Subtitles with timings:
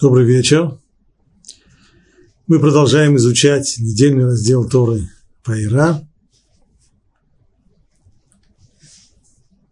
[0.00, 0.76] Добрый вечер.
[2.48, 5.08] Мы продолжаем изучать недельный раздел Торы
[5.44, 6.04] Пайра.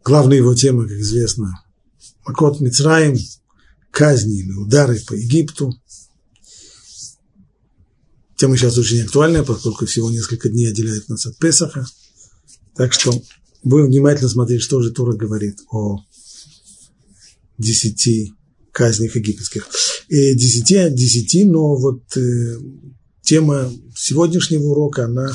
[0.05, 1.65] Главная его тема, как известно,
[2.25, 3.19] Макот Мицраим,
[3.91, 5.75] казни или удары по Египту.
[8.37, 11.85] Тема сейчас очень актуальная, поскольку всего несколько дней отделяет нас от Песаха.
[12.77, 13.13] Так что
[13.65, 15.99] будем внимательно смотреть, что же Тора говорит о
[17.59, 18.35] десяти
[18.71, 19.67] казнях египетских.
[20.13, 22.59] И десяти от десяти, но вот э,
[23.23, 25.33] тема сегодняшнего урока, она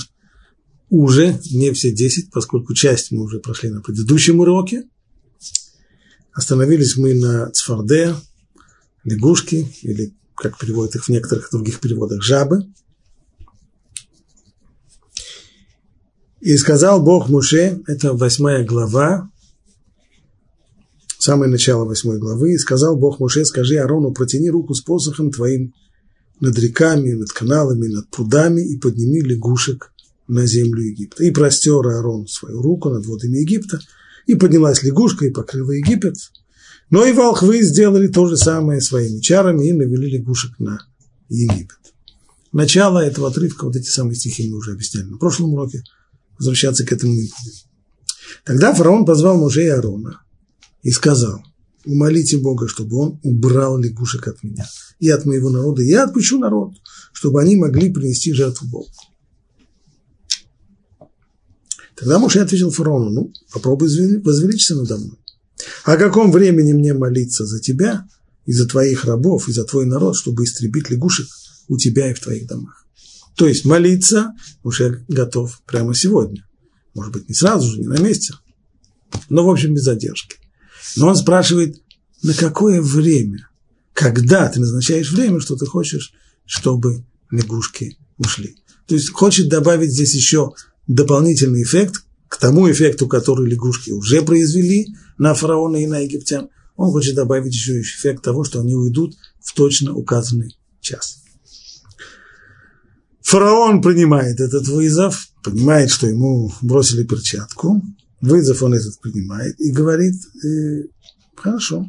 [0.91, 4.83] уже не все десять, поскольку часть мы уже прошли на предыдущем уроке.
[6.31, 8.13] Остановились мы на цфарде,
[9.03, 12.71] лягушки, или, как переводят их в некоторых других переводах, жабы.
[16.39, 19.31] И сказал Бог Муше, это восьмая глава,
[21.19, 25.73] самое начало восьмой главы, и сказал Бог Муше, скажи Арону, протяни руку с посохом твоим
[26.39, 29.91] над реками, над каналами, над прудами и подними лягушек
[30.27, 31.23] на землю Египта.
[31.23, 33.79] И простер Аарон свою руку над водами Египта,
[34.25, 36.15] и поднялась лягушка и покрыла Египет.
[36.89, 40.79] Но и волхвы сделали то же самое своими чарами и навели лягушек на
[41.29, 41.77] Египет.
[42.51, 45.83] Начало этого отрывка, вот эти самые стихи мы уже объясняли на прошлом уроке,
[46.37, 47.53] возвращаться к этому не будем.
[48.45, 50.21] Тогда фараон позвал мужей Аарона
[50.87, 51.43] и сказал,
[51.83, 54.65] умолите Бога, чтобы он убрал лягушек от меня
[54.99, 55.81] и от моего народа.
[55.83, 56.75] Я отпущу народ,
[57.11, 58.87] чтобы они могли принести жертву Богу.
[61.93, 63.89] Тогда Муше ответил фараону, ну, попробуй
[64.21, 65.19] возвеличиться надо мной.
[65.83, 68.07] О каком времени мне молиться за тебя
[68.45, 71.27] и за твоих рабов, и за твой народ, чтобы истребить лягушек
[71.67, 72.87] у тебя и в твоих домах?
[73.35, 74.31] То есть молиться
[74.63, 76.47] уже готов прямо сегодня.
[76.93, 78.35] Может быть, не сразу же, не на месте,
[79.27, 80.37] но, в общем, без задержки.
[80.95, 81.81] Но он спрашивает,
[82.23, 83.49] на какое время,
[83.93, 86.13] когда ты назначаешь время, что ты хочешь,
[86.45, 88.55] чтобы лягушки ушли.
[88.87, 90.53] То есть хочет добавить здесь еще
[90.87, 96.49] дополнительный эффект к тому эффекту, который лягушки уже произвели на фараона и на египтян.
[96.75, 101.23] Он хочет добавить еще эффект того, что они уйдут в точно указанный час.
[103.21, 107.81] Фараон принимает этот вызов, понимает, что ему бросили перчатку,
[108.21, 110.87] Вызов он этот принимает и говорит, э,
[111.35, 111.87] хорошо,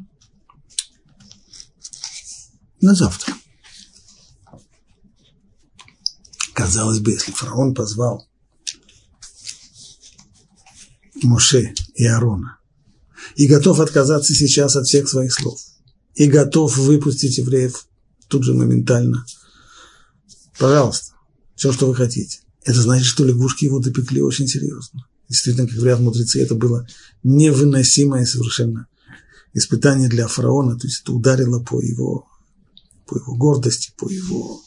[2.80, 3.34] на завтра.
[6.52, 8.28] Казалось бы, если фараон позвал
[11.22, 12.58] Моше и Аарона
[13.36, 15.58] и готов отказаться сейчас от всех своих слов,
[16.14, 17.86] и готов выпустить евреев
[18.26, 19.24] тут же моментально,
[20.58, 21.14] пожалуйста,
[21.54, 22.40] все, что вы хотите.
[22.64, 25.07] Это значит, что лягушки его допекли очень серьезно.
[25.28, 26.86] Действительно, как говорят мудрецы, это было
[27.22, 28.86] невыносимое совершенно
[29.52, 32.26] испытание для фараона, то есть это ударило по его,
[33.06, 34.62] по его гордости, по его,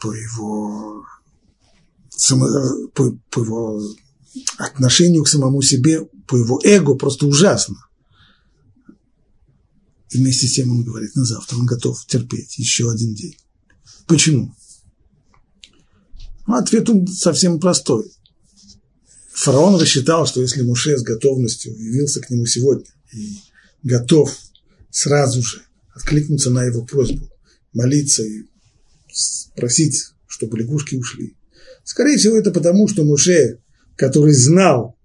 [0.00, 1.04] по его,
[2.10, 3.82] само, по, по его
[4.58, 7.76] отношению к самому себе, по его эго, просто ужасно.
[10.10, 13.36] И вместе с тем он говорит, на завтра он готов терпеть еще один день.
[14.06, 14.54] Почему?
[16.46, 18.10] Ну, ответ он совсем простой.
[19.40, 22.84] Фараон рассчитал, что если Муше с готовностью явился к нему сегодня
[23.14, 23.36] и
[23.82, 24.36] готов
[24.90, 25.62] сразу же
[25.94, 27.26] откликнуться на его просьбу,
[27.72, 28.42] молиться и
[29.56, 31.36] просить, чтобы лягушки ушли.
[31.84, 33.60] Скорее всего, это потому, что Муше,
[33.96, 34.98] который знал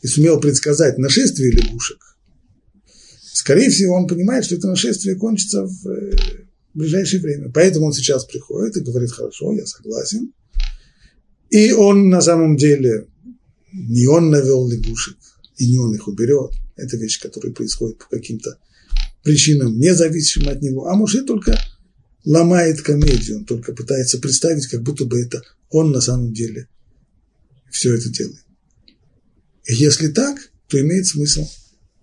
[0.00, 1.98] и сумел предсказать нашествие лягушек,
[3.34, 6.12] скорее всего, он понимает, что это нашествие кончится в э,
[6.72, 7.52] ближайшее время.
[7.52, 10.32] Поэтому он сейчас приходит и говорит, хорошо, я согласен.
[11.50, 13.08] И он на самом деле
[13.72, 15.16] не он навел лягушек,
[15.56, 16.52] и не он их уберет.
[16.76, 18.58] Это вещь, которая происходит по каким-то
[19.22, 20.86] причинам, не зависящим от него.
[20.86, 21.58] А Муше только
[22.24, 26.68] ломает комедию, он только пытается представить, как будто бы это он на самом деле
[27.70, 28.44] все это делает.
[29.66, 30.38] И если так,
[30.68, 31.46] то имеет смысл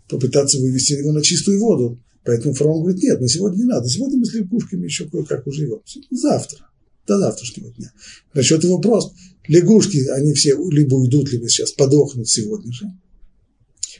[0.09, 2.01] попытаться вывести его на чистую воду.
[2.23, 3.87] Поэтому фараон говорит, нет, на сегодня не надо.
[3.87, 5.81] Сегодня мы с лягушками еще кое-как уживем.
[6.11, 6.69] Завтра,
[7.07, 7.91] до завтрашнего дня.
[8.33, 9.13] Расчет его прост
[9.49, 12.85] лягушки, они все либо уйдут, либо сейчас подохнут сегодня же.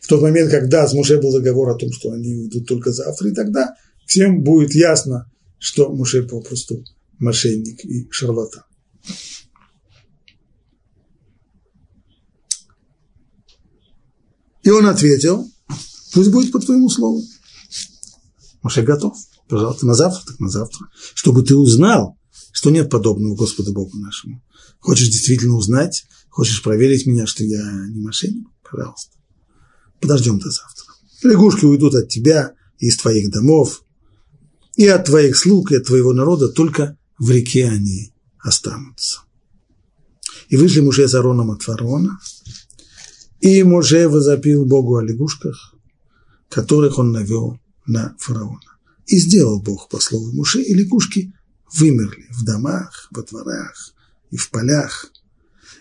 [0.02, 3.30] В тот момент, когда с Муше был договор о том, что они уйдут только завтра,
[3.30, 3.76] и тогда
[4.06, 6.84] всем будет ясно, что Муше попросту
[7.18, 8.64] мошенник и шарлатан.
[14.62, 15.50] И он ответил,
[16.14, 17.24] пусть будет по твоему слову.
[18.62, 19.18] Муше готов.
[19.48, 20.88] Пожалуйста, на завтра, так на завтра.
[21.16, 22.19] Чтобы ты узнал,
[22.52, 24.44] что нет подобного Господу Богу нашему.
[24.80, 26.06] Хочешь действительно узнать?
[26.30, 28.48] Хочешь проверить меня, что я не мошенник?
[28.70, 29.18] Пожалуйста.
[30.00, 30.86] Подождем до завтра.
[31.24, 33.84] Лягушки уйдут от тебя из твоих домов.
[34.76, 39.20] и от твоих слуг, и от твоего народа только в реке они останутся.
[40.48, 42.18] И вышли мужи с Ароном от фараона,
[43.42, 45.76] и Муже возопил Богу о лягушках,
[46.50, 48.78] которых он навел на фараона.
[49.08, 51.34] И сделал Бог по слову Муше, и лягушки
[51.74, 53.94] вымерли в домах, во дворах
[54.32, 55.12] и в полях.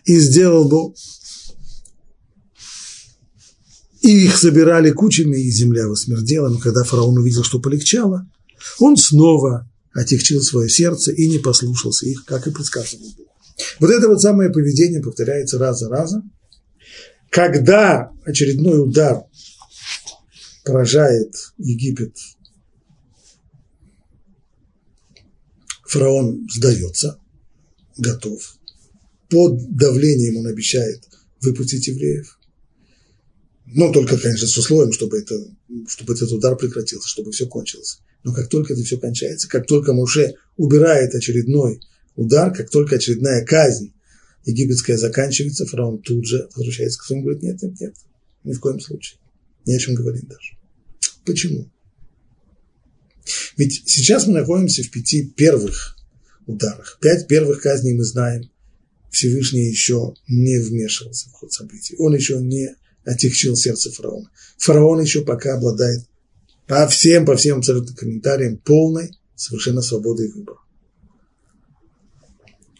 [0.04, 0.94] И сделал Бог,
[4.00, 6.48] и их собирали кучами, и земля восмердела.
[6.48, 8.26] Но когда фараон увидел, что полегчало,
[8.78, 13.26] он снова отягчил свое сердце и не послушался их, как и предсказывал Бог.
[13.80, 16.32] Вот это вот самое поведение повторяется раз за разом.
[17.30, 19.24] Когда очередной удар
[20.64, 22.14] поражает Египет,
[25.88, 27.18] фараон сдается,
[27.96, 28.56] готов.
[29.28, 31.02] Под давлением он обещает
[31.40, 32.38] выпустить евреев.
[33.66, 35.34] Но только, конечно, с условием, чтобы, это,
[35.88, 38.00] чтобы этот удар прекратился, чтобы все кончилось.
[38.24, 41.80] Но как только это все кончается, как только Муше убирает очередной
[42.16, 43.92] удар, как только очередная казнь
[44.44, 47.94] египетская заканчивается, фараон тут же возвращается к своему и говорит, нет, нет, нет,
[48.44, 49.20] ни в коем случае.
[49.66, 50.56] Не о чем говорить даже.
[51.24, 51.70] Почему?
[53.56, 55.96] Ведь сейчас мы находимся в пяти первых
[56.46, 56.98] ударах.
[57.00, 58.50] Пять первых казней мы знаем.
[59.10, 61.96] Всевышний еще не вмешивался в ход событий.
[61.98, 64.30] Он еще не отягчил сердце фараона.
[64.58, 66.06] Фараон еще пока обладает
[66.66, 70.58] по всем, по всем абсолютно комментариям полной совершенно свободой выбора.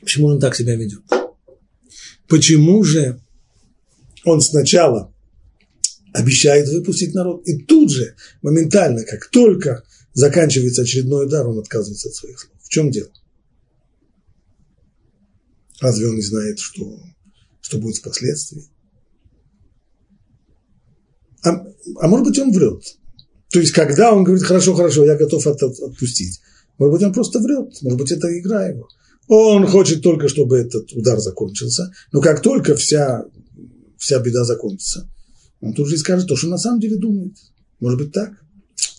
[0.00, 1.02] Почему он так себя ведет?
[2.28, 3.20] Почему же
[4.24, 5.12] он сначала
[6.12, 9.84] обещает выпустить народ, и тут же, моментально, как только
[10.18, 12.52] заканчивается очередной удар, он отказывается от своих слов.
[12.60, 13.10] В чем дело?
[15.80, 16.98] Разве он не знает, что,
[17.60, 18.64] что будет впоследствии?
[21.44, 21.50] А,
[22.00, 22.82] а может быть, он врет.
[23.50, 26.40] То есть, когда он говорит, хорошо, хорошо, я готов от, от, отпустить,
[26.78, 28.88] может быть, он просто врет, может быть, это игра его.
[29.28, 33.24] Он хочет только, чтобы этот удар закончился, но как только вся,
[33.96, 35.08] вся беда закончится,
[35.60, 37.36] он тут же и скажет то, что на самом деле думает.
[37.78, 38.32] Может быть так?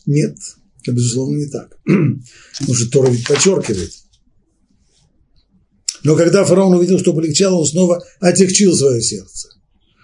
[0.06, 0.38] Нет,
[0.82, 1.78] это безусловно не так.
[1.86, 3.92] Потому что Тора ведь подчеркивает.
[6.04, 9.50] Но когда фараон увидел, что полегчало, он снова отягчил свое сердце.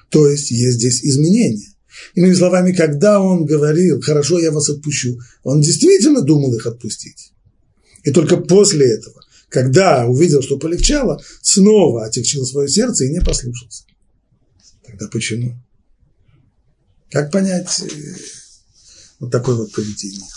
[0.10, 1.74] То есть есть здесь изменения.
[2.14, 7.32] Иными словами, когда он говорил, хорошо, я вас отпущу, он действительно думал их отпустить.
[8.04, 13.86] И только после этого, когда увидел, что полегчало, снова отягчил свое сердце и не послушался.
[14.86, 15.58] Тогда почему?
[17.10, 18.16] Как понять э,
[19.20, 20.28] вот такое вот поведение?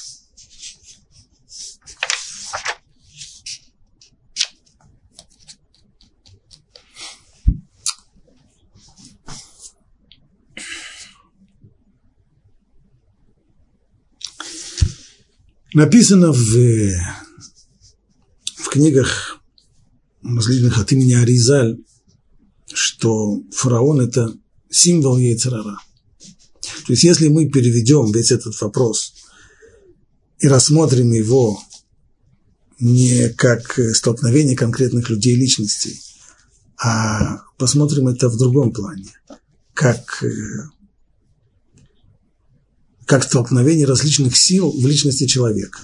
[15.74, 16.54] Написано в,
[18.56, 19.40] в книгах
[20.22, 21.78] различных от имени Аризаль,
[22.72, 24.34] что фараон– это
[24.70, 25.78] символ яйцерара.
[26.86, 29.14] То есть, если мы переведем весь этот вопрос
[30.38, 31.60] и рассмотрим его
[32.80, 36.00] не как столкновение конкретных людей и личностей,
[36.78, 39.12] а посмотрим это в другом плане,
[39.74, 40.28] как э,
[43.08, 45.80] как столкновение различных сил в личности человека.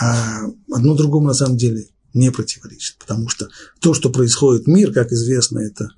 [0.00, 5.12] А одно другому на самом деле не противоречит, потому что то, что происходит мир, как
[5.12, 5.90] известно, это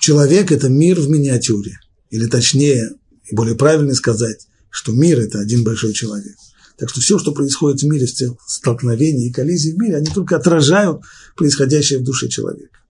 [0.00, 1.78] человек– это мир в миниатюре,
[2.10, 2.90] или точнее,
[3.24, 6.34] и более правильно сказать, что мир– это один большой человек.
[6.78, 10.34] Так что все, что происходит в мире, все столкновения и коллизии в мире, они только
[10.34, 11.02] отражают
[11.36, 12.80] происходящее в душе человека.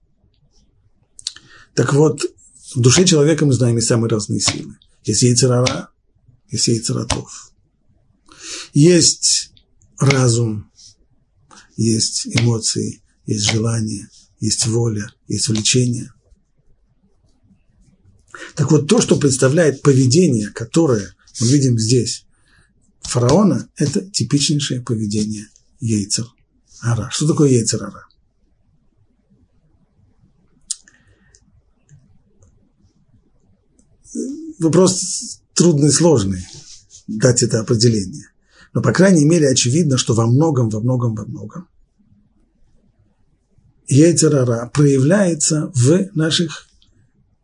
[1.75, 2.25] Так вот,
[2.73, 4.75] в душе человека мы знаем и самые разные силы.
[5.03, 5.89] Есть яйцерара,
[6.49, 7.53] есть яйцератов.
[8.73, 9.51] Есть
[9.99, 10.71] разум,
[11.75, 16.11] есть эмоции, есть желание, есть воля, есть влечение.
[18.55, 22.25] Так вот, то, что представляет поведение, которое мы видим здесь,
[23.01, 25.47] фараона, это типичнейшее поведение
[25.79, 27.09] яйцер-ара.
[27.11, 28.06] Что такое яйцер-ара?
[34.59, 36.45] Вопрос трудный, сложный,
[37.07, 38.29] дать это определение.
[38.73, 41.67] Но, по крайней мере, очевидно, что во многом, во многом, во многом
[43.87, 46.67] яйцерара проявляется в наших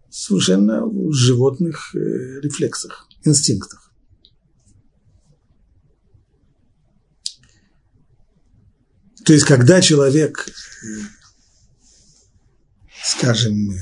[0.10, 3.92] совершенно животных э, рефлексах, инстинктах.
[9.26, 10.88] То есть, когда человек, э,
[13.04, 13.74] скажем,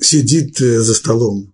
[0.00, 1.52] сидит э, за столом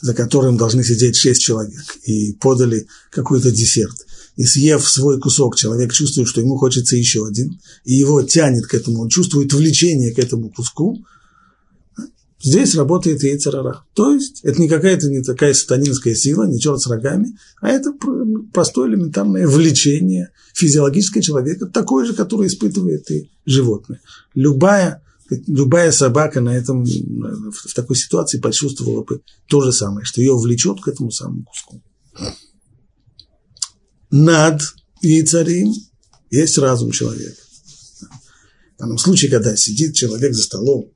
[0.00, 5.92] за которым должны сидеть шесть человек, и подали какой-то десерт, и съев свой кусок, человек
[5.92, 10.18] чувствует, что ему хочется еще один, и его тянет к этому, он чувствует влечение к
[10.18, 10.96] этому куску,
[12.40, 13.82] здесь работает яйцерара.
[13.94, 17.92] То есть это не какая-то не такая сатанинская сила, не черт с рогами, а это
[18.52, 24.00] простое элементарное влечение физиологическое человека, такое же, которое испытывает и животное.
[24.34, 30.36] Любая любая собака на этом, в такой ситуации почувствовала бы то же самое, что ее
[30.36, 31.82] влечет к этому самому куску.
[34.10, 34.62] Над
[35.02, 35.72] яйцарим
[36.30, 37.40] есть разум человека.
[38.76, 40.92] В данном случае, когда сидит человек за столом,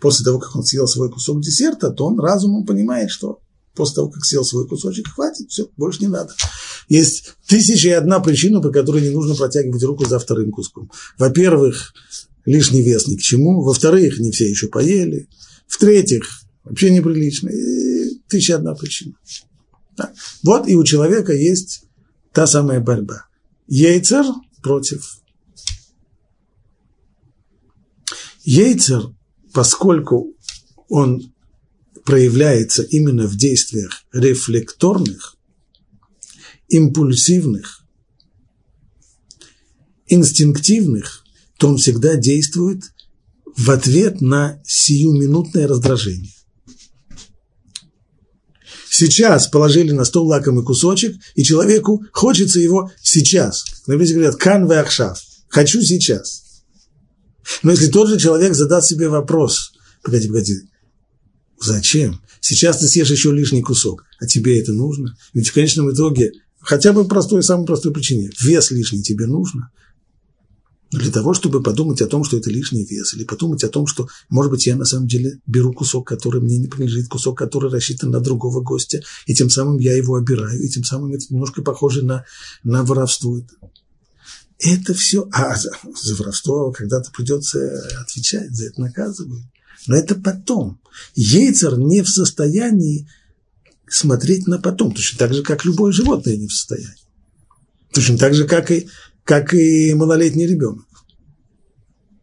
[0.00, 3.40] после того, как он съел свой кусок десерта, то он разумом понимает, что
[3.74, 6.32] после того, как съел свой кусочек, хватит, все, больше не надо.
[6.88, 10.90] Есть тысяча и одна причина, по которой не нужно протягивать руку за вторым куском.
[11.18, 11.94] Во-первых,
[12.44, 13.62] лишний вес ни к чему.
[13.62, 15.28] Во-вторых, не все еще поели.
[15.66, 17.48] В-третьих, вообще неприлично.
[17.48, 19.14] И тысяча одна причина.
[19.96, 20.12] Да.
[20.42, 21.84] Вот и у человека есть
[22.32, 23.26] та самая борьба.
[23.66, 24.24] Ейцер
[24.62, 25.20] против.
[28.44, 29.14] Ейцер,
[29.52, 30.34] поскольку
[30.88, 31.32] он
[32.04, 35.36] проявляется именно в действиях рефлекторных,
[36.68, 37.84] импульсивных,
[40.06, 41.23] инстинктивных,
[41.58, 42.82] то он всегда действует
[43.56, 46.32] в ответ на сиюминутное раздражение.
[48.90, 53.64] Сейчас положили на стол лакомый кусочек, и человеку хочется его сейчас.
[53.86, 56.42] На говорят «кан ахшав»– «хочу сейчас».
[57.62, 60.54] Но если тот же человек задаст себе вопрос, погоди, погоди,
[61.60, 62.20] зачем?
[62.40, 65.16] Сейчас ты съешь еще лишний кусок, а тебе это нужно?
[65.34, 69.70] Ведь в конечном итоге, хотя бы простой, самой простой причине, вес лишний тебе нужно–
[70.98, 74.08] для того, чтобы подумать о том, что это лишний вес, или подумать о том, что,
[74.28, 78.10] может быть, я на самом деле беру кусок, который мне не принадлежит, кусок, который рассчитан
[78.10, 82.04] на другого гостя, и тем самым я его обираю, и тем самым это немножко похоже
[82.04, 82.24] на,
[82.62, 83.40] на воровство.
[84.58, 85.70] Это все, а за,
[86.00, 87.58] за воровство когда-то придется
[88.00, 89.44] отвечать, за это наказывают.
[89.86, 90.80] Но это потом.
[91.14, 93.08] Ейцер не в состоянии
[93.88, 96.94] смотреть на потом, точно так же, как любое животное не в состоянии.
[97.92, 98.88] Точно так же, как и
[99.24, 100.84] как и малолетний ребенок.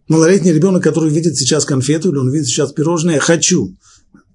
[0.07, 3.75] Малолетний ребенок, который видит сейчас конфету или он видит сейчас пирожное, хочу.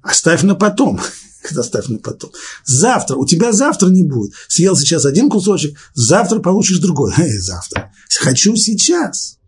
[0.02, 1.00] Оставь на потом.
[1.56, 2.32] Оставь на потом.
[2.64, 4.32] Завтра, у тебя завтра не будет.
[4.48, 7.12] Съел сейчас один кусочек, завтра получишь другой.
[7.38, 7.92] Завтра.
[8.20, 9.38] Хочу сейчас.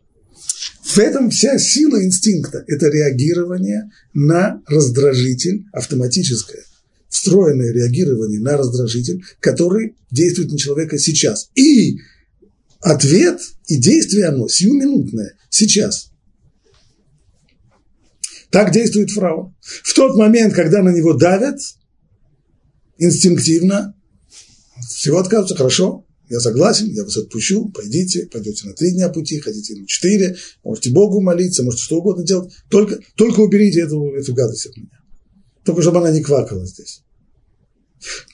[0.85, 6.65] В этом вся сила инстинкта– это реагирование на раздражитель автоматическое,
[7.09, 11.51] встроенное реагирование на раздражитель, который действует на человека сейчас.
[11.55, 11.99] И
[12.80, 16.11] ответ и действие оно сиюминутное, сейчас.
[18.50, 19.54] Так действует фараон.
[19.61, 21.58] В тот момент, когда на него давят,
[22.97, 23.94] инстинктивно,
[24.88, 29.75] всего отказываются, хорошо, я согласен, я вас отпущу, пойдите, пойдете на три дня пути, хотите
[29.75, 34.66] на четыре, можете Богу молиться, можете что угодно делать, только, только уберите эту, эту гадость
[34.66, 34.99] от меня.
[35.64, 37.02] Только чтобы она не квакала здесь.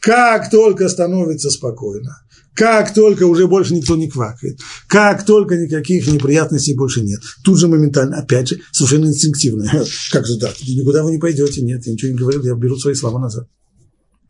[0.00, 2.24] Как только становится спокойно,
[2.54, 7.66] как только уже больше никто не квакает, как только никаких неприятностей больше нет, тут же
[7.68, 9.64] моментально, опять же, совершенно инстинктивно.
[10.12, 10.54] Как же так?
[10.62, 11.62] Никуда вы не пойдете.
[11.62, 13.49] Нет, я ничего не говорил, я беру свои слова назад.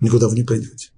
[0.00, 0.88] Никуда вы не пойдете.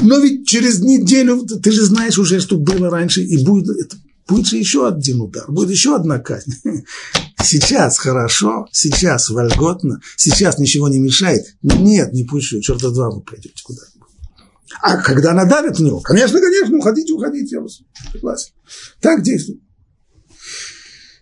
[0.00, 3.96] Но ведь через неделю, ты же знаешь уже, что было раньше, и будет, это,
[4.28, 6.52] будет же еще один удар, будет еще одна казнь.
[7.42, 11.42] Сейчас хорошо, сейчас вольготно, сейчас ничего не мешает.
[11.60, 13.80] Нет, не пущу, черта два вы пойдете куда
[14.80, 17.80] а когда она давит в него, конечно, конечно, уходите, уходите, я вас
[18.12, 18.52] согласен.
[19.00, 19.60] Так действует.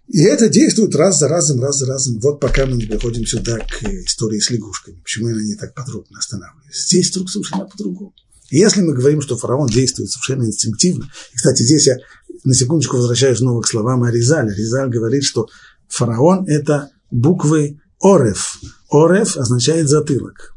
[0.09, 2.19] И это действует раз за разом, раз за разом.
[2.19, 5.00] Вот пока мы не приходим сюда к истории с лягушками.
[5.00, 6.85] Почему я на ней так подробно останавливаюсь?
[6.87, 8.12] Здесь вдруг совершенно по-другому.
[8.50, 11.97] Если мы говорим, что фараон действует совершенно инстинктивно, и, кстати, здесь я
[12.42, 14.50] на секундочку возвращаюсь снова к словам Аризаля.
[14.50, 15.47] Аризаль говорит, что
[15.88, 18.61] фараон– это буквы Ореф.
[18.90, 20.57] Ореф означает затылок.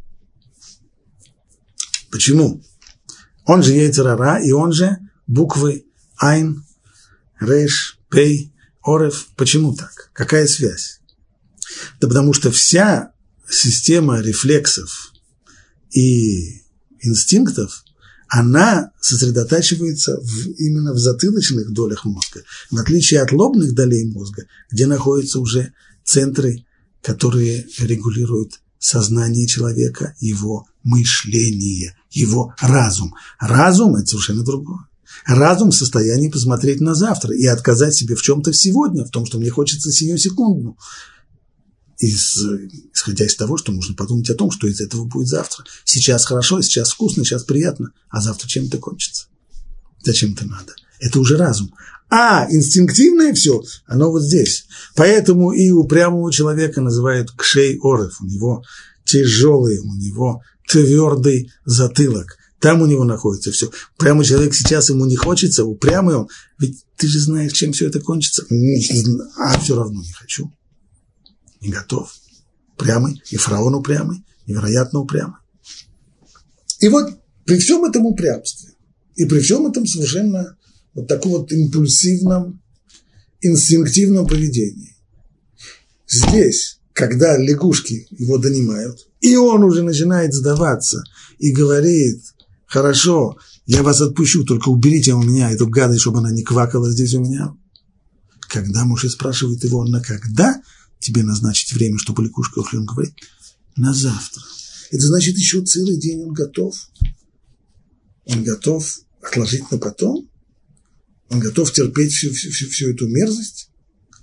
[2.09, 2.63] Почему?
[3.45, 4.97] Он же Ейцерара, и он же
[5.27, 5.85] буквы
[6.17, 6.63] Айн,
[7.39, 9.27] Реш, Пей, Орев.
[9.35, 10.09] Почему так?
[10.13, 10.99] Какая связь?
[11.99, 13.13] Да потому что вся
[13.49, 15.11] система рефлексов
[15.91, 16.61] и
[17.01, 17.83] инстинктов,
[18.27, 24.87] она сосредотачивается в, именно в затылочных долях мозга, в отличие от лобных долей мозга, где
[24.87, 25.73] находятся уже
[26.03, 26.65] центры,
[27.01, 33.15] которые регулируют сознание человека, его мышление, его разум.
[33.39, 34.79] Разум– это совершенно другое.
[35.25, 39.39] Разум в состоянии посмотреть на завтра и отказать себе в чем-то сегодня, в том, что
[39.39, 40.77] мне хочется сию секунду.
[41.97, 42.37] из,
[42.93, 45.63] исходя из того, что нужно подумать о том, что из этого будет завтра.
[45.85, 49.27] Сейчас хорошо, сейчас вкусно, сейчас приятно, а завтра чем это кончится.
[50.03, 50.75] Зачем это надо?
[50.99, 51.73] Это уже разум.
[52.15, 54.67] А инстинктивное все, оно вот здесь.
[54.95, 58.21] Поэтому и упрямого человека называют кшей орев.
[58.21, 58.63] У него
[59.03, 62.37] тяжелый, у него твердый затылок.
[62.59, 63.71] Там у него находится все.
[63.97, 66.27] Прямо человек сейчас ему не хочется, упрямый он.
[66.59, 68.45] Ведь ты же знаешь, чем все это кончится.
[69.37, 70.53] А все равно не хочу.
[71.61, 72.13] Не готов.
[72.75, 73.23] Упрямый.
[73.31, 74.23] И фараон упрямый.
[74.45, 75.37] Невероятно упрямый.
[76.79, 77.09] И вот
[77.43, 78.69] при всем этом упрямстве,
[79.15, 80.55] и при всем этом совершенно
[80.93, 82.61] вот таком вот импульсивном,
[83.41, 84.95] инстинктивном поведении,
[86.07, 91.03] здесь, когда лягушки его донимают, и он уже начинает сдаваться
[91.39, 92.21] и говорит,
[92.65, 97.13] хорошо, я вас отпущу, только уберите у меня эту гадость, чтобы она не квакала здесь
[97.13, 97.55] у меня.
[98.49, 100.61] Когда Муж спрашивает его, на когда
[100.99, 103.13] тебе назначить время, чтобы лягушка ушли, он говорит,
[103.75, 104.43] на завтра.
[104.91, 106.75] Это значит, еще целый день он готов.
[108.25, 110.29] Он готов отложить на потом.
[111.33, 113.69] Он готов терпеть всю, всю, всю, всю эту мерзость.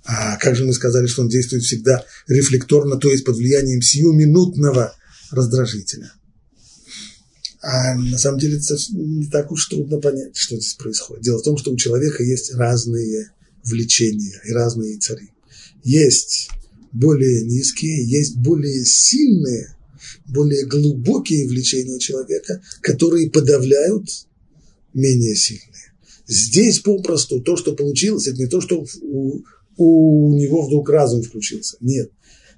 [0.05, 4.95] А как же мы сказали, что он действует всегда рефлекторно, то есть под влиянием сиюминутного
[5.29, 6.13] раздражителя.
[7.61, 11.23] А на самом деле это не так уж трудно понять, что здесь происходит.
[11.23, 13.31] Дело в том, что у человека есть разные
[13.63, 15.29] влечения и разные цари.
[15.83, 16.49] Есть
[16.91, 19.75] более низкие, есть более сильные,
[20.25, 24.09] более глубокие влечения человека, которые подавляют
[24.93, 25.90] менее сильные.
[26.27, 29.41] Здесь попросту то, что получилось, это не то, что у,
[29.77, 31.77] у него вдруг разум включился.
[31.79, 32.11] Нет.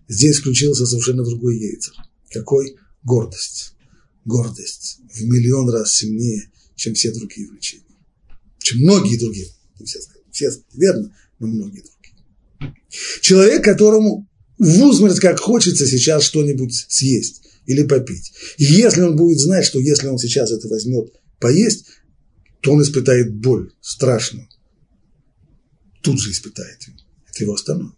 [0.08, 1.93] Здесь включился совершенно другой яйцер.
[2.32, 2.75] Какой?
[3.03, 3.74] Гордость.
[4.25, 7.86] Гордость в миллион раз сильнее, чем все другие влечения.
[8.60, 9.48] Чем многие другие.
[9.84, 10.00] Все,
[10.32, 12.75] все верно, но многие другие.
[13.22, 14.27] Человек, которому
[14.58, 18.32] в усмерть как хочется сейчас что-нибудь съесть или попить.
[18.58, 21.86] И если он будет знать, что если он сейчас это возьмет поесть,
[22.63, 24.47] то он испытает боль страшную.
[26.02, 26.95] Тут же испытает ее.
[27.28, 27.93] Это его остановит.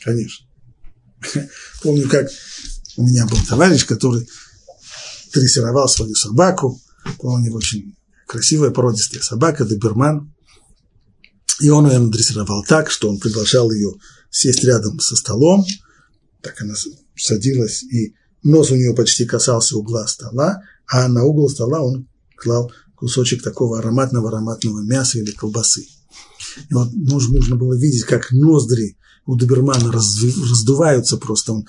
[0.00, 0.46] Конечно.
[1.82, 2.28] Помню, как
[2.96, 4.28] у меня был товарищ, который
[5.32, 6.80] дрессировал свою собаку.
[7.20, 7.96] У него очень
[8.26, 10.34] красивая породистая собака, доберман.
[11.60, 13.92] И он ее надрессировал так, что он приглашал ее
[14.30, 15.64] сесть рядом со столом.
[16.40, 16.74] Так она
[17.16, 22.72] садилась, и нос у нее почти касался угла стола, а на угол стола он клал
[23.02, 25.80] кусочек такого ароматного-ароматного мяса или колбасы.
[26.70, 31.54] И вот нужно было видеть, как ноздри у добермана раздуваются просто.
[31.54, 31.66] Он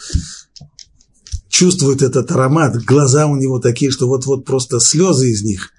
[1.49, 5.71] чувствует этот аромат, глаза у него такие, что вот-вот просто слезы из них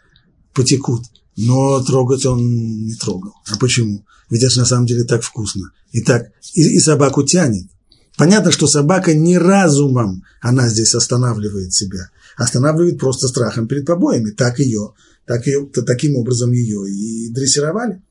[0.53, 1.05] потекут.
[1.37, 2.41] Но трогать он
[2.87, 3.35] не трогал.
[3.49, 4.05] А почему?
[4.31, 5.71] Ведь это на самом деле так вкусно.
[5.93, 7.69] И так, и, и собаку тянет.
[8.17, 12.11] Понятно, что собака не разумом, она здесь останавливает себя.
[12.37, 14.33] Останавливает просто страхом перед побоями.
[14.33, 14.95] Так ее,
[15.27, 18.03] так ее, таким образом ее и дрессировали.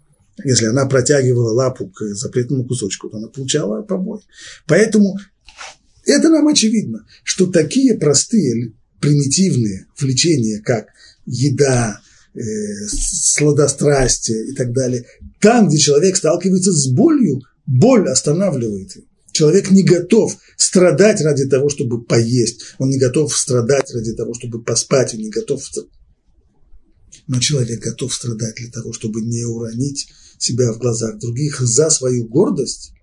[0.43, 4.21] Если она протягивала лапу к запретному кусочку, то она получала побой.
[4.67, 5.17] Поэтому
[6.05, 10.87] это нам очевидно, что такие простые, примитивные влечения, как
[11.25, 12.01] еда,
[12.33, 12.39] э,
[12.87, 15.05] сладострастие и так далее,
[15.39, 19.05] там, где человек сталкивается с болью, боль останавливает его.
[19.33, 22.75] Человек не готов страдать ради того, чтобы поесть.
[22.77, 25.13] Он не готов страдать ради того, чтобы поспать.
[25.15, 25.63] Он не готов...
[27.27, 30.07] Но человек готов страдать для того, чтобы не уронить
[30.37, 32.93] себя в глазах других за свою гордость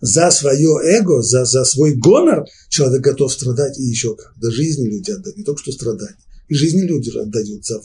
[0.00, 4.34] за свое эго, за, за свой гонор человек готов страдать и еще как.
[4.40, 6.16] Да жизни люди отдают, не только что страдания.
[6.48, 7.80] И жизни люди отдают за,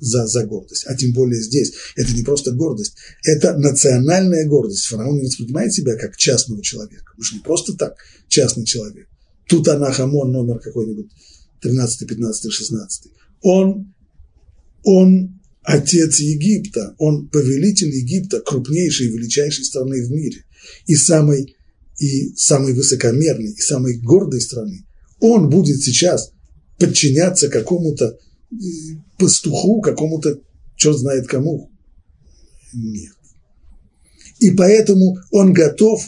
[0.00, 0.84] за, за гордость.
[0.86, 1.72] А тем более здесь.
[1.96, 4.86] Это не просто гордость, это национальная гордость.
[4.86, 7.12] Фараон не воспринимает себя как частного человека.
[7.16, 7.96] Уж не просто так
[8.28, 9.06] частный человек.
[9.48, 11.10] Тут она Хамон номер какой-нибудь
[11.60, 13.04] 13, 15, 16.
[13.42, 13.94] Он,
[14.88, 20.46] он отец Египта, он повелитель Египта, крупнейшей и величайшей страны в мире
[20.86, 21.56] и самой,
[21.98, 24.86] и самой высокомерной, и самой гордой страны,
[25.20, 26.32] он будет сейчас
[26.78, 28.16] подчиняться какому-то
[28.50, 28.56] э,
[29.18, 30.40] пастуху, какому-то,
[30.76, 31.70] черт знает кому.
[32.72, 33.12] Нет.
[34.38, 36.02] И поэтому он готов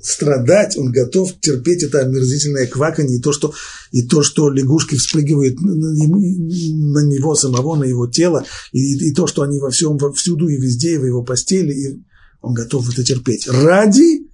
[0.00, 3.52] страдать, он готов терпеть это омерзительное кваканье, и то, что,
[3.90, 9.42] и то, что лягушки вспрыгивают на, него самого, на его тело, и, и то, что
[9.42, 12.02] они во всем, всюду и везде, и в его постели, и
[12.40, 14.28] он готов это терпеть ради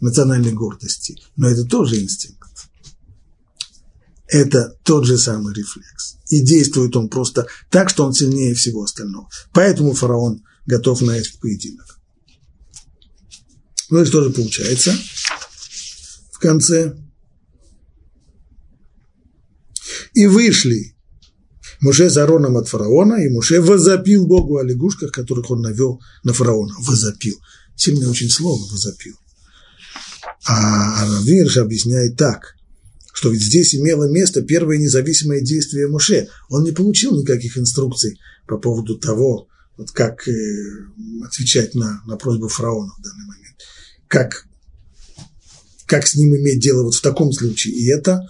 [0.00, 1.20] национальной гордости.
[1.36, 2.36] Но это тоже инстинкт.
[4.28, 6.16] Это тот же самый рефлекс.
[6.28, 9.28] И действует он просто так, что он сильнее всего остального.
[9.52, 11.95] Поэтому фараон готов на этот поединок.
[13.90, 14.94] Ну и что же получается?
[16.36, 16.94] в конце.
[20.12, 20.94] И вышли
[21.80, 26.34] Муше с Ароном от фараона, и Муше возопил Богу о лягушках, которых он навел на
[26.34, 26.74] фараона.
[26.80, 27.36] Возопил.
[27.74, 29.14] Сильное очень слово «возопил».
[30.44, 32.54] А Равирш объясняет так,
[33.12, 36.28] что ведь здесь имело место первое независимое действие Муше.
[36.50, 40.32] Он не получил никаких инструкций по поводу того, вот как э,
[41.24, 43.45] отвечать на, на просьбу фараона в данный момент,
[44.08, 44.46] как,
[45.86, 47.74] как с ним иметь дело вот в таком случае.
[47.74, 48.20] И это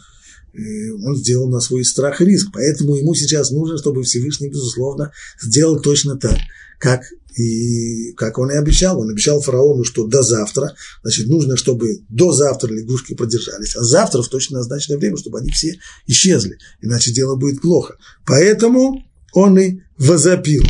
[0.53, 2.49] э, он сделал на свой страх и риск.
[2.53, 6.39] Поэтому ему сейчас нужно, чтобы Всевышний, безусловно, сделал точно так,
[6.79, 7.03] как
[7.37, 12.33] и как он и обещал, он обещал фараону, что до завтра, значит, нужно, чтобы до
[12.33, 17.37] завтра лягушки продержались, а завтра в точно назначенное время, чтобы они все исчезли, иначе дело
[17.37, 17.97] будет плохо.
[18.25, 20.65] Поэтому он и возопил.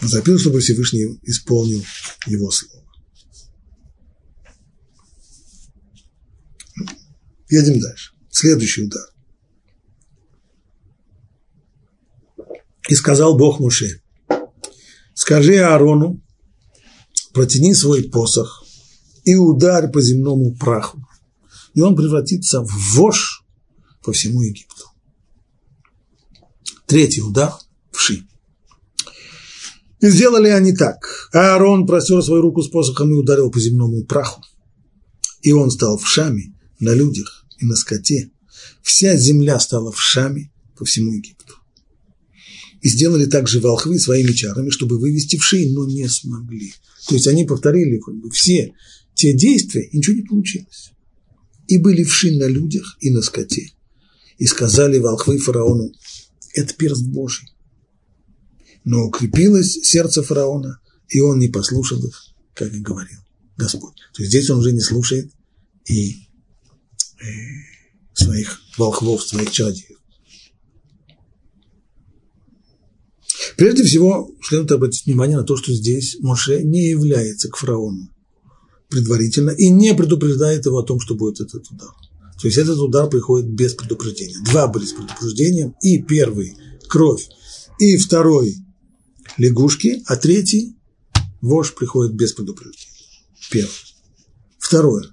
[0.00, 1.84] Возопил, чтобы Всевышний исполнил
[2.26, 2.80] его слово.
[7.50, 8.12] Едем дальше.
[8.30, 9.02] Следующий удар.
[12.88, 14.02] И сказал Бог Муше,
[15.14, 16.22] скажи Аарону,
[17.32, 18.64] протяни свой посох
[19.24, 21.06] и ударь по земному праху,
[21.74, 23.44] и он превратится в вож
[24.02, 24.84] по всему Египту.
[26.86, 27.52] Третий удар–
[27.92, 28.26] вши.
[30.00, 31.28] И сделали они так.
[31.32, 34.42] Аарон простер свою руку с посохом и ударил по земному праху.
[35.42, 38.30] И он стал вшами на людях и на скоте.
[38.82, 41.54] Вся земля стала вшами по всему Египту.
[42.80, 46.72] И сделали также волхвы своими чарами, чтобы вывести в шеи, но не смогли.
[47.08, 48.72] То есть они повторили как бы, все
[49.14, 50.92] те действия, и ничего не получилось.
[51.66, 53.70] И были вши на людях и на скоте.
[54.38, 55.92] И сказали волхвы фараону,
[56.54, 57.48] это перст Божий.
[58.84, 62.22] Но укрепилось сердце фараона, и он не послушал их,
[62.54, 63.18] как и говорил
[63.56, 63.94] Господь.
[64.14, 65.30] То есть здесь он уже не слушает
[65.86, 67.24] и э,
[68.14, 69.98] своих волхвов, своих чародеев.
[73.56, 78.08] Прежде всего, следует обратить внимание на то, что здесь Моше не является к фараону
[78.88, 81.90] предварительно и не предупреждает его о том, что будет этот удар.
[82.40, 84.36] То есть этот удар приходит без предупреждения.
[84.44, 86.56] Два были с предупреждением, и первый–
[86.88, 87.28] кровь,
[87.78, 88.56] и второй–
[89.36, 90.76] лягушки, а третий–
[91.40, 92.90] вож приходит без предупреждения.
[93.50, 93.74] Первый.
[94.58, 95.06] Второе.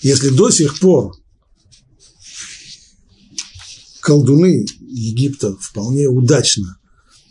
[0.00, 1.16] Если до сих пор
[4.00, 6.78] колдуны Египта вполне удачно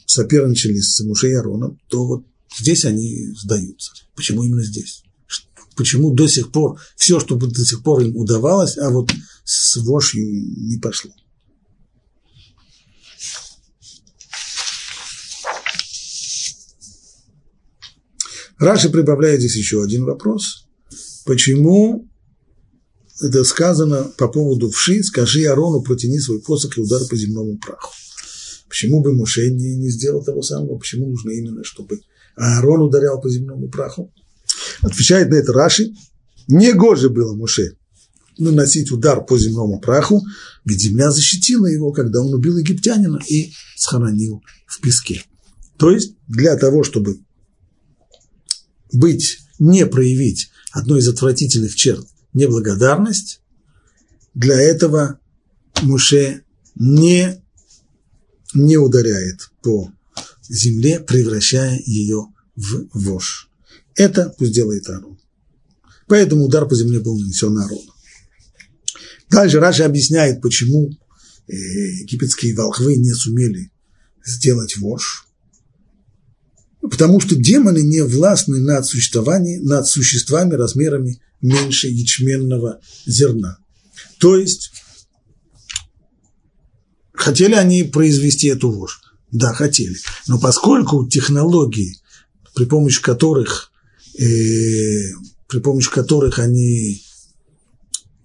[0.05, 2.25] соперничали с Муше и Ароном, то вот
[2.57, 3.93] здесь они сдаются.
[4.15, 5.03] Почему именно здесь?
[5.75, 9.09] Почему до сих пор, все, что до сих пор им удавалось, а вот
[9.45, 11.11] с вошью не пошло?
[18.61, 20.67] Раши прибавляет здесь еще один вопрос.
[21.25, 22.07] Почему
[23.19, 27.91] это сказано по поводу вши, скажи Арону, протяни свой посох и удар по земному праху.
[28.69, 30.77] Почему бы Муше не, не сделал того самого?
[30.77, 32.01] Почему нужно именно, чтобы
[32.35, 34.13] Аарон ударял по земному праху?
[34.81, 35.91] Отвечает на это Раши.
[36.47, 37.77] Не гоже было Муше
[38.37, 40.21] наносить удар по земному праху,
[40.65, 45.23] ведь земля защитила его, когда он убил египтянина и схоронил в песке.
[45.79, 47.17] То есть для того, чтобы
[48.93, 53.41] быть, не проявить одной из отвратительных черт неблагодарность,
[54.33, 55.19] для этого
[55.81, 56.43] Муше
[56.75, 57.41] не
[58.53, 59.91] не ударяет по
[60.47, 63.49] земле, превращая ее в вож.
[63.95, 65.19] Это пусть делает Аарон.
[66.07, 67.93] Поэтому удар по земле был нанесен Аарону.
[69.29, 70.89] Дальше Раша объясняет, почему
[71.47, 73.71] э, египетские волхвы не сумели
[74.25, 75.27] сделать вож.
[76.81, 83.57] Потому что демоны не властны над, существованием, над существами размерами меньше ячменного зерна.
[84.19, 84.71] То есть
[87.21, 88.99] Хотели они произвести эту ложь?
[89.31, 89.95] Да, хотели.
[90.27, 91.99] Но поскольку технологии,
[92.55, 93.71] при помощи которых,
[94.17, 94.23] э,
[95.47, 96.99] при помощи которых они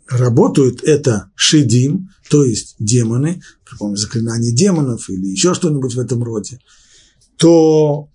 [0.08, 6.22] работают, это шедим, то есть демоны, при помощи заклинаний демонов или еще что-нибудь в этом
[6.22, 6.58] роде,
[7.36, 8.08] то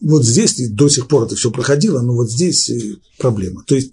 [0.00, 2.70] вот здесь до сих пор это все проходило, но вот здесь
[3.18, 3.62] проблема.
[3.66, 3.92] То есть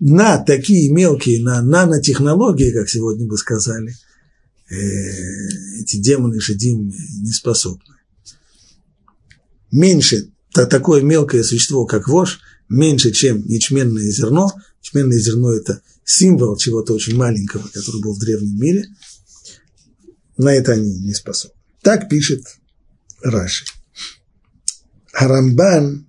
[0.00, 3.94] на такие мелкие, на нанотехнологии, как сегодня бы сказали–
[4.68, 4.76] Э,
[5.80, 7.94] эти демоны Шедим не способны.
[9.70, 14.52] Меньше, то такое мелкое существо, как вож, меньше, чем ячменное зерно.
[14.82, 18.86] Ячменное зерно– это символ чего-то очень маленького, который был в древнем мире.
[20.36, 21.56] На это они не способны.
[21.82, 22.44] Так пишет
[23.22, 23.66] Раши.
[25.18, 26.06] Арамбан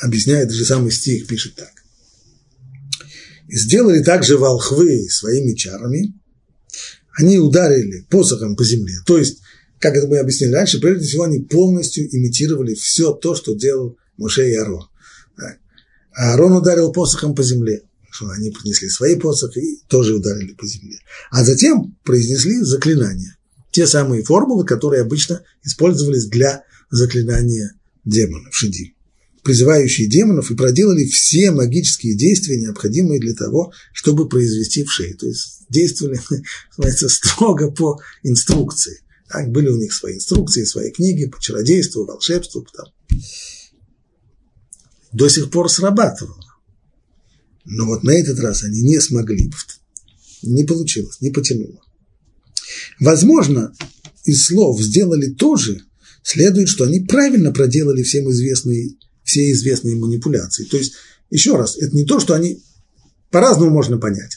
[0.00, 1.72] объясняет же самый стих, пишет так.
[3.48, 6.14] И сделали также волхвы своими чарами,
[7.18, 8.94] они ударили посохом по земле.
[9.04, 9.42] То есть,
[9.78, 14.50] как это мы объяснили раньше, прежде всего они полностью имитировали все то, что делал Моше
[14.50, 14.88] и Арон.
[15.38, 20.66] А Аарон ударил посохом по земле, что они принесли свои посохи и тоже ударили по
[20.66, 20.96] земле.
[21.30, 23.35] А затем произнесли заклинания.
[23.76, 27.74] Те самые формулы, которые обычно использовались для заклинания
[28.06, 28.96] демонов, шиди,
[29.42, 35.12] призывающие демонов, и проделали все магические действия, необходимые для того, чтобы произвести в шее.
[35.12, 36.18] То есть действовали,
[36.78, 39.02] называется, строго по инструкции.
[39.28, 42.66] Так, были у них свои инструкции, свои книги по чародейству, волшебству.
[42.74, 42.86] Там.
[45.12, 46.42] До сих пор срабатывало.
[47.66, 49.52] Но вот на этот раз они не смогли.
[50.42, 51.82] Не получилось, не потянуло.
[53.00, 53.72] Возможно,
[54.24, 55.82] из слов сделали то же,
[56.22, 58.90] следует, что они правильно проделали всем известные,
[59.22, 60.64] все известные манипуляции.
[60.64, 60.94] То есть,
[61.30, 62.62] еще раз, это не то, что они
[63.30, 64.36] по-разному можно понять.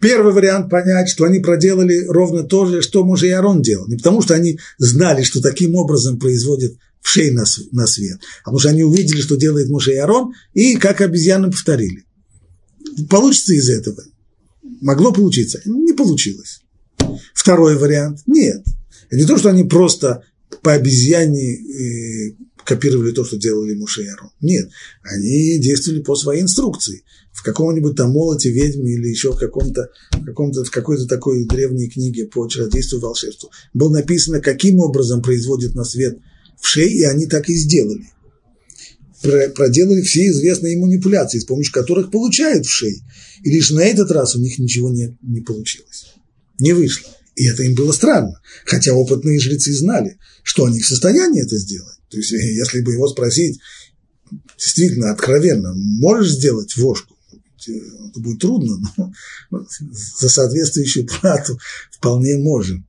[0.00, 3.86] Первый вариант понять, что они проделали ровно то же, что Муж и Арон делал.
[3.88, 8.44] Не потому, что они знали, что таким образом производят в шей на, на свет, а
[8.44, 12.04] потому что они увидели, что делает Муж и Арон, и как обезьяны повторили.
[13.08, 14.02] Получится из этого?
[14.80, 15.60] Могло получиться?
[15.64, 16.63] Не получилось.
[17.34, 18.64] Второй вариант– нет.
[19.08, 20.24] Это не то, что они просто
[20.62, 24.06] по обезьяне э, копировали то, что делали Муше.
[24.40, 24.70] Нет,
[25.02, 27.04] они действовали по своей инструкции.
[27.32, 31.88] В каком-нибудь там молоте ведьмы или еще в каком-то, в, каком-то, в какой-то такой древней
[31.88, 36.18] книге по чародейству и волшебству было написано, каким образом производит на свет
[36.60, 38.08] в шее, и они так и сделали.
[39.20, 43.00] Проделали все известные манипуляции, с помощью которых получают в шее.
[43.42, 46.13] И лишь на этот раз у них ничего не, не получилось.
[46.58, 47.10] Не вышло.
[47.36, 51.98] И это им было странно, хотя опытные жрецы знали, что они в состоянии это сделать.
[52.08, 53.58] То есть, если бы его спросить,
[54.56, 57.16] действительно, откровенно, можешь сделать вошку?
[57.66, 59.12] Это будет трудно, но
[60.20, 61.58] за соответствующую плату
[61.90, 62.86] вполне можем.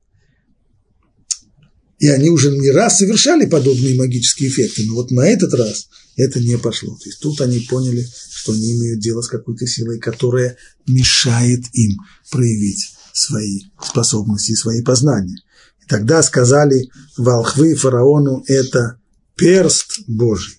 [1.98, 6.40] И они уже не раз совершали подобные магические эффекты, но вот на этот раз это
[6.40, 6.94] не пошло.
[6.96, 11.98] То есть тут они поняли, что они имеют дело с какой-то силой, которая мешает им
[12.30, 15.38] проявить свои способности и свои познания.
[15.82, 19.00] И тогда сказали волхвы фараону, это
[19.36, 20.58] перст Божий.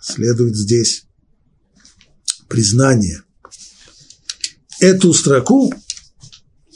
[0.00, 1.06] Следует здесь
[2.48, 3.22] признание.
[4.78, 5.72] Эту строку,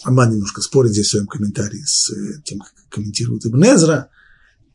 [0.02, 3.64] Аман немножко спорит здесь в своем комментарии с э, тем, как комментирует Ибн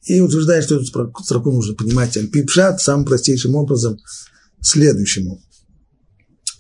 [0.04, 3.98] и утверждает, что эту строку нужно понимать альпипшат самым простейшим образом
[4.62, 5.44] следующему.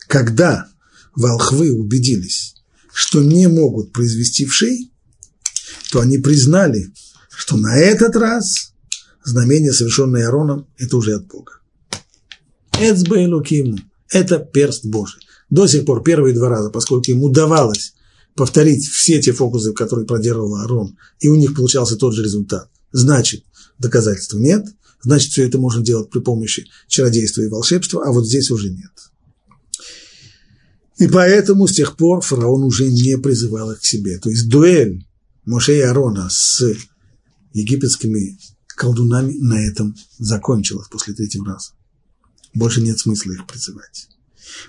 [0.08, 0.68] Когда
[1.16, 2.59] волхвы убедились,
[2.94, 4.92] что не могут произвести в шей,
[5.92, 6.94] то они признали,
[7.30, 8.74] что на этот раз
[9.24, 11.54] знамение, совершенное Аароном, это уже от Бога.
[12.80, 13.78] Эцбейлукиму–
[14.10, 15.22] это перст Божий.
[15.50, 17.94] До сих пор первые два раза, поскольку ему удавалось
[18.36, 23.44] повторить все те фокусы, которые проделал Аарон, и у них получался тот же результат, значит,
[23.80, 24.66] доказательств нет,
[25.02, 28.92] значит, все это можно делать при помощи чародейства и волшебства, а вот здесь уже нет.
[31.00, 34.20] И поэтому с тех пор фараон уже не призывал их к себе.
[34.20, 35.06] То есть дуэль
[35.46, 36.62] Моше и Аарона с
[37.54, 41.72] египетскими колдунами на этом закончилась после третьего раза.
[42.54, 44.10] Больше нет смысла их призывать.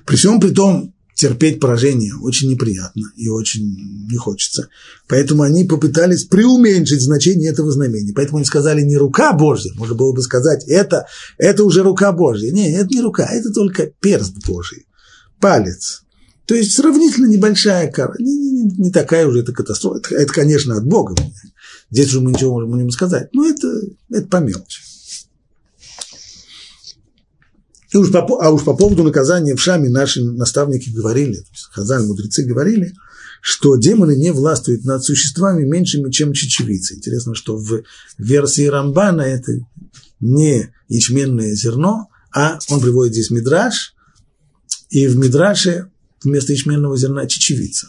[0.07, 4.69] При всем при том, терпеть поражение очень неприятно и очень не хочется.
[5.09, 8.12] Поэтому они попытались преуменьшить значение этого знамения.
[8.14, 11.07] Поэтому они сказали не рука Божья, можно было бы сказать, это,
[11.38, 12.53] это уже рука Божья.
[12.53, 14.87] Не, это не рука, это только перст Божий,
[15.40, 16.05] палец.
[16.51, 19.99] То есть сравнительно небольшая кара, не, не, не такая уже это катастрофа.
[19.99, 21.15] Это, это, конечно, от Бога.
[21.93, 23.69] Здесь уже мы ничего можем не сказать, но это,
[24.11, 24.81] это по мелочи.
[27.93, 31.39] И уж по, а уж по поводу наказания в Шаме наши наставники говорили,
[31.71, 32.95] хазаль, мудрецы говорили,
[33.41, 36.97] что демоны не властвуют над существами меньшими, чем чечевицы.
[36.97, 37.85] Интересно, что в
[38.19, 39.53] версии Рамбана это
[40.19, 43.95] не ячменное зерно, а он приводит здесь мидраж,
[44.89, 45.91] и в мидраше
[46.23, 47.89] вместо ячменного зерна чечевица.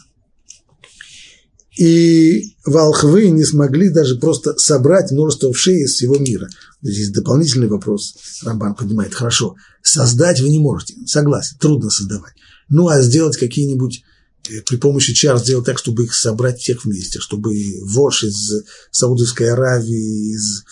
[1.78, 6.48] И волхвы не смогли даже просто собрать множество вшей из всего мира.
[6.82, 9.14] Здесь дополнительный вопрос Рамбан поднимает.
[9.14, 12.34] Хорошо, создать вы не можете, согласен, трудно создавать.
[12.68, 14.02] Ну, а сделать какие-нибудь
[14.50, 19.50] э, при помощи чар сделать так, чтобы их собрать всех вместе, чтобы вож из Саудовской
[19.50, 20.64] Аравии, из,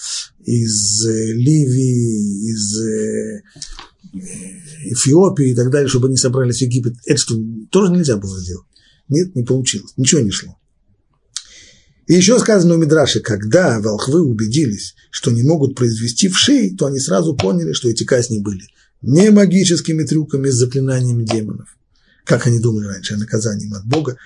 [0.44, 2.78] из э, Ливии, из
[4.12, 4.18] э,
[4.92, 6.94] Эфиопии и так далее, чтобы они собрались в Египет.
[7.06, 7.34] Это что,
[7.70, 8.66] тоже нельзя было сделать?
[9.08, 10.56] Нет, не получилось, ничего не шло.
[12.06, 16.86] И еще сказано у Мидраши, когда волхвы убедились, что не могут произвести в шей, то
[16.86, 18.64] они сразу поняли, что эти казни были
[19.02, 21.76] не магическими трюками с заклинаниями демонов,
[22.24, 24.16] как они думали раньше, а наказанием от Бога.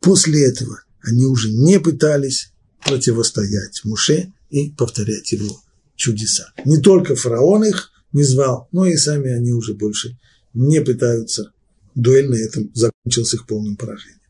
[0.00, 2.52] После этого они уже не пытались
[2.84, 5.60] противостоять Муше и повторять его
[5.96, 6.52] чудеса.
[6.64, 10.18] Не только фараон их не звал, но и сами они уже больше
[10.54, 11.52] не пытаются.
[11.94, 14.20] Дуэль на этом закончился их полным поражением.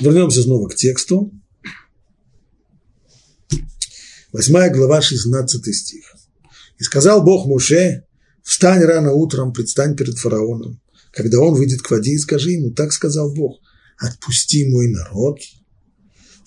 [0.00, 1.30] Вернемся снова к тексту.
[4.32, 6.16] Восьмая глава, 16 стих.
[6.78, 8.04] «И сказал Бог Муше,
[8.42, 10.80] встань рано утром, предстань перед фараоном.
[11.12, 13.60] Когда он выйдет к воде, и скажи ему, так сказал Бог,
[13.98, 15.38] отпусти мой народ,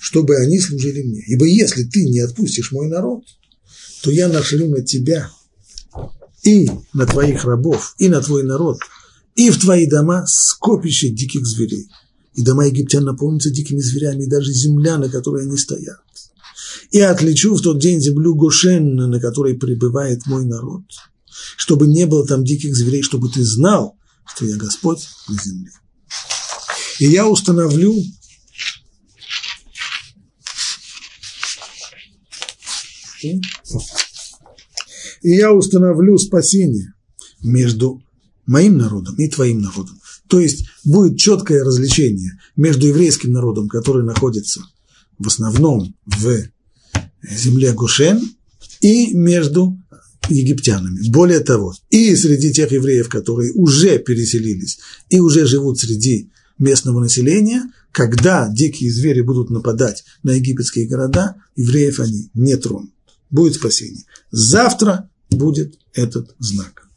[0.03, 1.23] чтобы они служили мне.
[1.27, 3.23] Ибо если ты не отпустишь мой народ,
[4.01, 5.31] то я нашлю на тебя
[6.43, 8.79] и на твоих рабов, и на твой народ,
[9.37, 11.87] и в твои дома скопище диких зверей.
[12.33, 16.01] И дома египтян наполнятся дикими зверями, и даже земля, на которой они стоят.
[16.91, 20.83] И отличу в тот день землю Гошен, на которой пребывает мой народ,
[21.55, 25.71] чтобы не было там диких зверей, чтобы ты знал, что я Господь на земле.
[26.99, 27.95] И я установлю
[35.21, 36.93] и я установлю спасение
[37.41, 38.01] между
[38.45, 39.99] моим народом и твоим народом.
[40.27, 44.61] То есть будет четкое развлечение между еврейским народом, который находится
[45.19, 46.47] в основном в
[47.23, 48.21] земле Гошен,
[48.83, 49.79] и между
[50.29, 51.09] египтянами.
[51.09, 54.77] Более того, и среди тех евреев, которые уже переселились
[55.09, 61.99] и уже живут среди местного населения, когда дикие звери будут нападать на египетские города, евреев
[61.99, 62.91] они не тронут.
[63.33, 64.03] Будет спасение.
[64.29, 66.87] Завтра будет этот знак.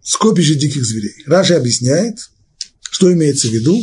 [0.00, 1.12] скопище диких зверей.
[1.26, 2.30] Раши объясняет,
[2.80, 3.78] что имеется в виду.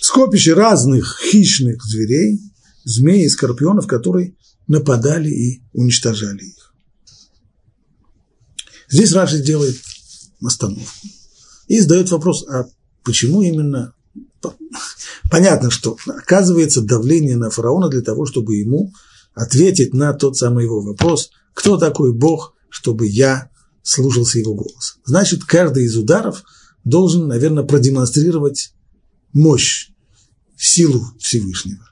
[0.00, 2.40] Скопище разных хищных зверей,
[2.82, 4.34] змей и скорпионов, которые
[4.66, 6.61] нападали и уничтожали их.
[8.92, 9.76] Здесь Раши делает
[10.44, 10.84] остановку
[11.66, 12.66] и задает вопрос, а
[13.02, 13.94] почему именно...
[15.30, 18.92] Понятно, что оказывается давление на фараона для того, чтобы ему
[19.34, 23.48] ответить на тот самый его вопрос, кто такой Бог, чтобы я
[23.82, 24.98] слушался его голос.
[25.06, 26.42] Значит, каждый из ударов
[26.84, 28.74] должен, наверное, продемонстрировать
[29.32, 29.88] мощь,
[30.56, 31.88] силу Всевышнего,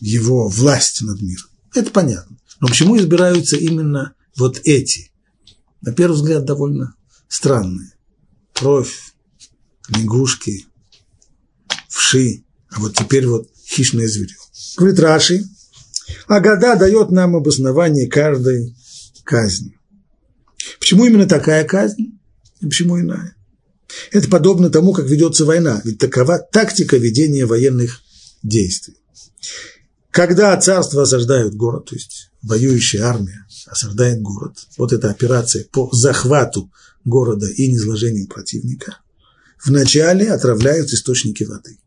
[0.00, 1.48] его власть над миром.
[1.74, 2.38] Это понятно.
[2.60, 5.07] Но почему избираются именно вот эти?
[5.80, 6.94] На первый взгляд, довольно
[7.28, 7.92] странные.
[8.52, 8.94] Кровь,
[9.88, 10.66] лягушки,
[11.88, 14.36] вши, а вот теперь вот хищное зверье.
[14.76, 15.44] Говорит Раши,
[16.26, 18.74] а года дает нам обоснование каждой
[19.24, 19.78] казни.
[20.78, 22.18] Почему именно такая казнь?
[22.60, 23.36] И почему иная?
[24.10, 28.02] Это подобно тому, как ведется война, ведь такова тактика ведения военных
[28.42, 28.96] действий.
[30.18, 36.72] Когда царство осаждают город, то есть воюющая армия осаждает город, вот эта операция по захвату
[37.04, 38.98] города и низложению противника,
[39.64, 41.78] вначале отравляют источники воды.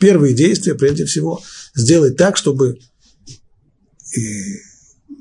[0.00, 1.40] Первые действия, прежде всего,
[1.76, 2.80] сделать так, чтобы
[4.16, 4.20] э,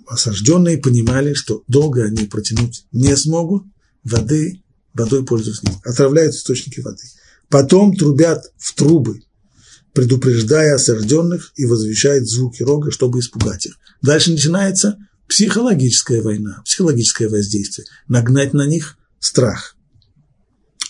[0.07, 3.65] осажденные понимали, что долго они протянуть не смогут,
[4.03, 4.63] воды,
[4.95, 5.79] водой могут.
[5.83, 7.03] Отравляют источники воды.
[7.49, 9.21] Потом трубят в трубы,
[9.95, 13.77] предупреждая осажденных и возвещают звуки рога, чтобы испугать их.
[14.01, 19.75] Дальше начинается психологическая война, психологическое воздействие, нагнать на них страх.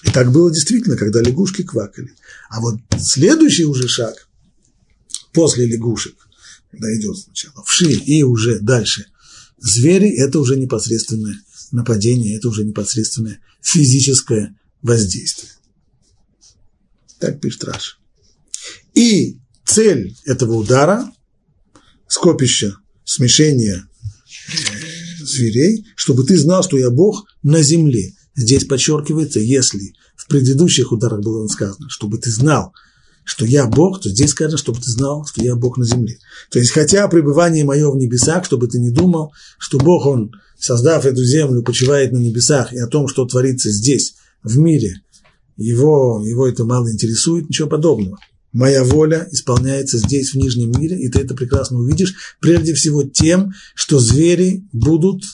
[0.04, 2.14] И так было действительно, когда лягушки квакали.
[2.50, 4.28] А вот следующий уже шаг
[5.32, 6.16] после лягушек
[6.76, 9.06] когда идет сначала вши и уже дальше
[9.58, 11.40] звери, это уже непосредственное
[11.72, 15.52] нападение, это уже непосредственное физическое воздействие.
[17.20, 18.00] Так пишет Раш.
[18.96, 21.12] И цель этого удара,
[22.08, 28.14] скопища, смешения э, зверей, чтобы ты знал, что я Бог на земле.
[28.36, 32.74] Здесь подчеркивается, если в предыдущих ударах было сказано, чтобы ты знал,
[33.24, 36.18] что я Бог, то здесь сказано, чтобы ты знал, что я Бог на земле.
[36.52, 41.06] То есть, хотя пребывание мое в небесах, чтобы ты не думал, что Бог, Он, создав
[41.06, 45.02] эту землю, почивает на небесах, и о том, что творится здесь, в мире,
[45.58, 48.20] его, его это мало интересует, ничего подобного.
[48.56, 53.52] Моя воля исполняется здесь, в Нижнем мире, и ты это прекрасно увидишь, прежде всего тем,
[53.76, 55.26] что звери будут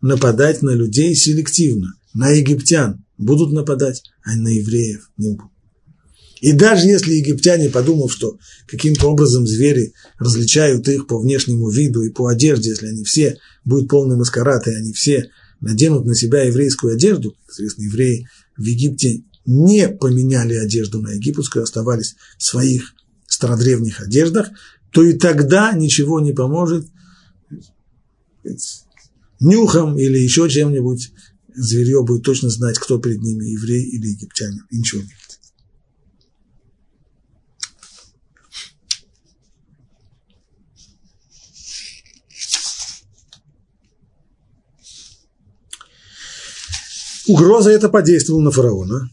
[0.00, 5.50] нападать на людей селективно, на египтян будут нападать, а на евреев не будут.
[6.40, 12.10] И даже если египтяне, подумав, что каким-то образом звери различают их по внешнему виду и
[12.10, 16.94] по одежде, если они все будут полный маскарад, и они все наденут на себя еврейскую
[16.94, 22.92] одежду, известно, евреи в Египте не поменяли одежду на египетскую, оставались в своих
[23.26, 24.50] стародревних одеждах,
[24.92, 26.86] то и тогда ничего не поможет
[29.40, 31.12] нюхом или еще чем-нибудь.
[31.54, 35.08] Зверье будет точно знать, кто перед ними, еврей или египтянин, и ничего не
[47.26, 49.10] Угроза это подействовала на фараона.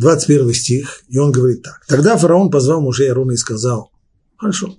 [0.00, 1.84] 21 стих, и он говорит так.
[1.86, 3.92] Тогда фараон позвал мужей Аарона и сказал,
[4.38, 4.78] хорошо,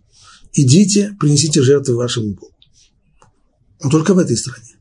[0.51, 2.55] идите, принесите жертвы вашему Богу.
[3.83, 4.79] Но только в этой стране.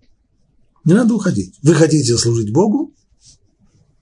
[0.84, 1.59] Не надо уходить.
[1.62, 2.95] Вы хотите служить Богу?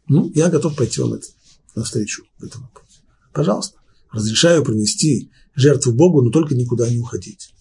[0.07, 1.26] Ну, я готов пойти вам это,
[1.74, 3.01] навстречу в этом вопросе.
[3.32, 3.78] Пожалуйста,
[4.12, 7.53] разрешаю принести жертву Богу, но только никуда не уходить.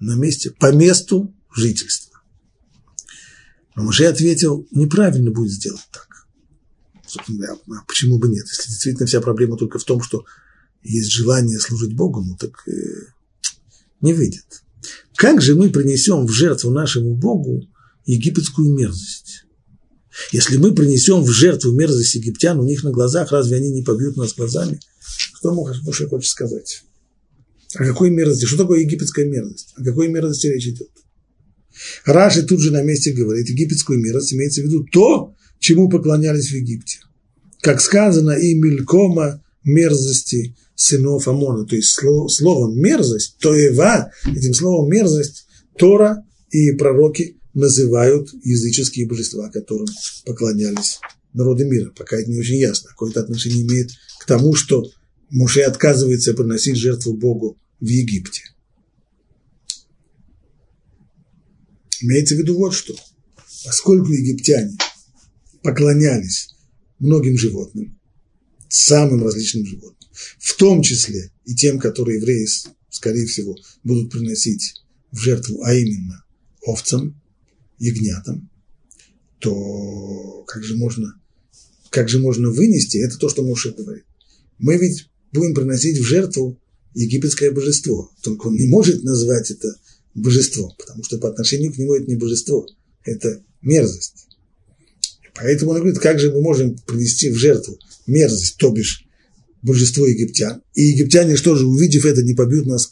[0.00, 2.18] На месте, по месту жительства.
[3.74, 6.05] Но Муше ответил, неправильно будет сделать так.
[7.16, 8.46] Собственно говоря, а почему бы нет?
[8.46, 10.24] Если действительно вся проблема только в том, что
[10.82, 12.72] есть желание служить Богу, ну так э,
[14.00, 14.62] не выйдет.
[15.16, 17.66] Как же мы принесем в жертву нашему Богу
[18.04, 19.44] египетскую мерзость?
[20.32, 24.16] Если мы принесем в жертву мерзость египтян у них на глазах, разве они не побьют
[24.16, 24.80] нас глазами?
[25.00, 26.84] Что Муше хочет сказать?
[27.74, 28.46] О какой мерзости?
[28.46, 29.74] Что такое египетская мерзость?
[29.76, 30.90] О какой мерзости речь идет?
[32.04, 36.54] Раши тут же на месте говорит, египетскую мерзость имеется в виду то, чему поклонялись в
[36.54, 37.00] Египте.
[37.66, 41.66] Как сказано, и мелькома мерзости сынов Амона.
[41.66, 41.98] То есть
[42.28, 49.88] словом мерзость, то Эва, этим словом мерзость, Тора и пророки называют языческие божества, которым
[50.24, 51.00] поклонялись
[51.32, 51.90] народы мира.
[51.90, 52.90] Пока это не очень ясно.
[52.90, 53.90] Какое-то отношение имеет
[54.20, 54.88] к тому, что
[55.30, 58.42] Муше отказывается приносить жертву Богу в Египте.
[62.00, 62.94] Имеется в виду вот что.
[63.64, 64.78] Поскольку египтяне
[65.64, 66.55] поклонялись
[66.98, 67.98] многим животным,
[68.68, 72.46] самым различным животным, в том числе и тем, которые евреи,
[72.90, 74.82] скорее всего, будут приносить
[75.12, 76.24] в жертву, а именно
[76.62, 77.20] овцам,
[77.78, 78.50] ягнятам,
[79.38, 81.20] то как же можно,
[81.90, 84.04] как же можно вынести, это то, что Моше говорит.
[84.58, 86.58] Мы ведь будем приносить в жертву
[86.94, 89.68] египетское божество, только он не может назвать это
[90.14, 92.66] божеством, потому что по отношению к нему это не божество,
[93.04, 94.25] это мерзость.
[95.36, 99.04] Поэтому он говорит, как же мы можем принести в жертву мерзость, то бишь
[99.62, 100.62] божество египтян.
[100.74, 102.88] И египтяне, что же, увидев это, не побьют нас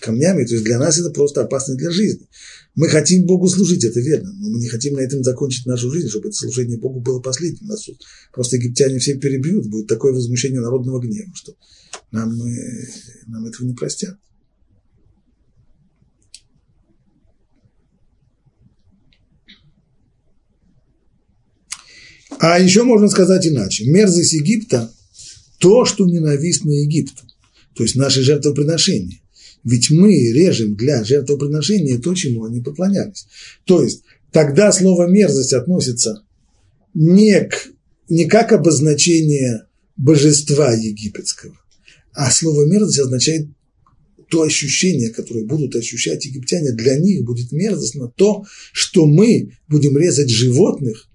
[0.00, 2.28] камнями, то есть для нас это просто опасно для жизни.
[2.74, 6.08] Мы хотим Богу служить, это верно, но мы не хотим на этом закончить нашу жизнь,
[6.08, 7.66] чтобы это служение Богу было последним.
[7.66, 7.88] Нас
[8.32, 11.56] просто египтяне все перебьют, будет такое возмущение народного гнева, что
[12.12, 12.86] нам, э,
[13.26, 14.16] нам этого не простят.
[22.40, 23.84] А еще можно сказать иначе.
[23.84, 24.92] Мерзость Египта–
[25.58, 27.24] то, что ненавистно Египту,
[27.74, 29.20] то есть наши жертвоприношения.
[29.64, 33.26] Ведь мы режем для жертвоприношения то, чему они поклонялись.
[33.64, 36.22] То есть тогда слово «мерзость» относится
[36.94, 37.70] не, к,
[38.08, 39.66] не как обозначение
[39.96, 41.58] божества египетского,
[42.12, 43.48] а слово «мерзость» означает
[44.30, 50.30] то ощущение, которое будут ощущать египтяне, для них будет мерзостно то, что мы будем резать
[50.30, 51.08] животных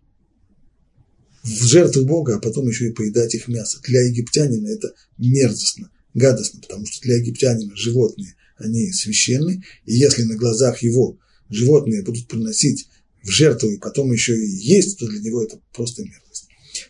[1.43, 3.79] в жертву Бога, а потом еще и поедать их мясо.
[3.83, 10.35] Для египтянина это мерзостно, гадостно, потому что для египтянина животные, они священны, и если на
[10.35, 11.19] глазах его
[11.49, 12.87] животные будут приносить
[13.23, 16.47] в жертву и потом еще и есть, то для него это просто мерзость.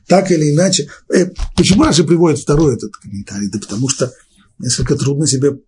[0.07, 3.49] Так или иначе, э, почему Раши приводит второй этот комментарий?
[3.49, 4.13] Да потому что
[4.59, 5.59] несколько трудно себе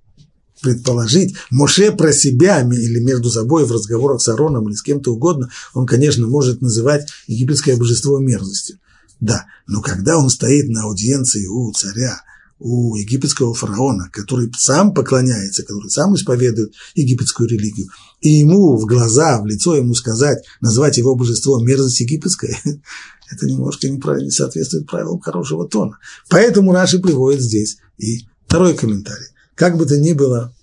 [0.62, 5.49] предположить, Моше про себя или между собой в разговорах с Ароном или с кем-то угодно,
[5.74, 8.80] он, конечно, может называть египетское божество мерзостью.
[9.20, 12.22] Да, но когда он стоит на аудиенции у царя,
[12.60, 17.88] у египетского фараона, который сам поклоняется, который сам исповедует египетскую религию,
[18.22, 22.58] и ему в глаза, в лицо ему сказать, назвать его божество мерзость египетская,
[23.32, 25.97] это немножко неправильно, не соответствует правилам хорошего тона.
[26.30, 29.28] Поэтому Раши приводит здесь и второй комментарий.
[29.56, 30.56] Как бы то ни было,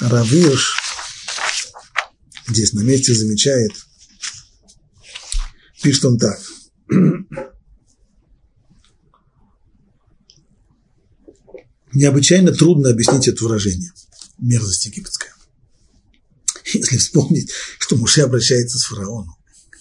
[0.00, 0.76] Равирш
[2.48, 3.72] здесь на месте замечает,
[5.82, 6.40] пишет он так.
[11.92, 13.92] Необычайно трудно объяснить это выражение–
[14.38, 15.34] мерзость египетская.
[16.72, 19.36] Если вспомнить, что Муше обращается с фараоном,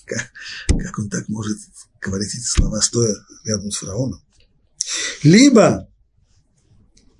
[0.05, 0.31] как,
[0.67, 1.57] как он так может
[2.01, 3.13] говорить эти слова, стоя
[3.43, 4.21] рядом с фараоном,
[5.23, 5.89] Либо,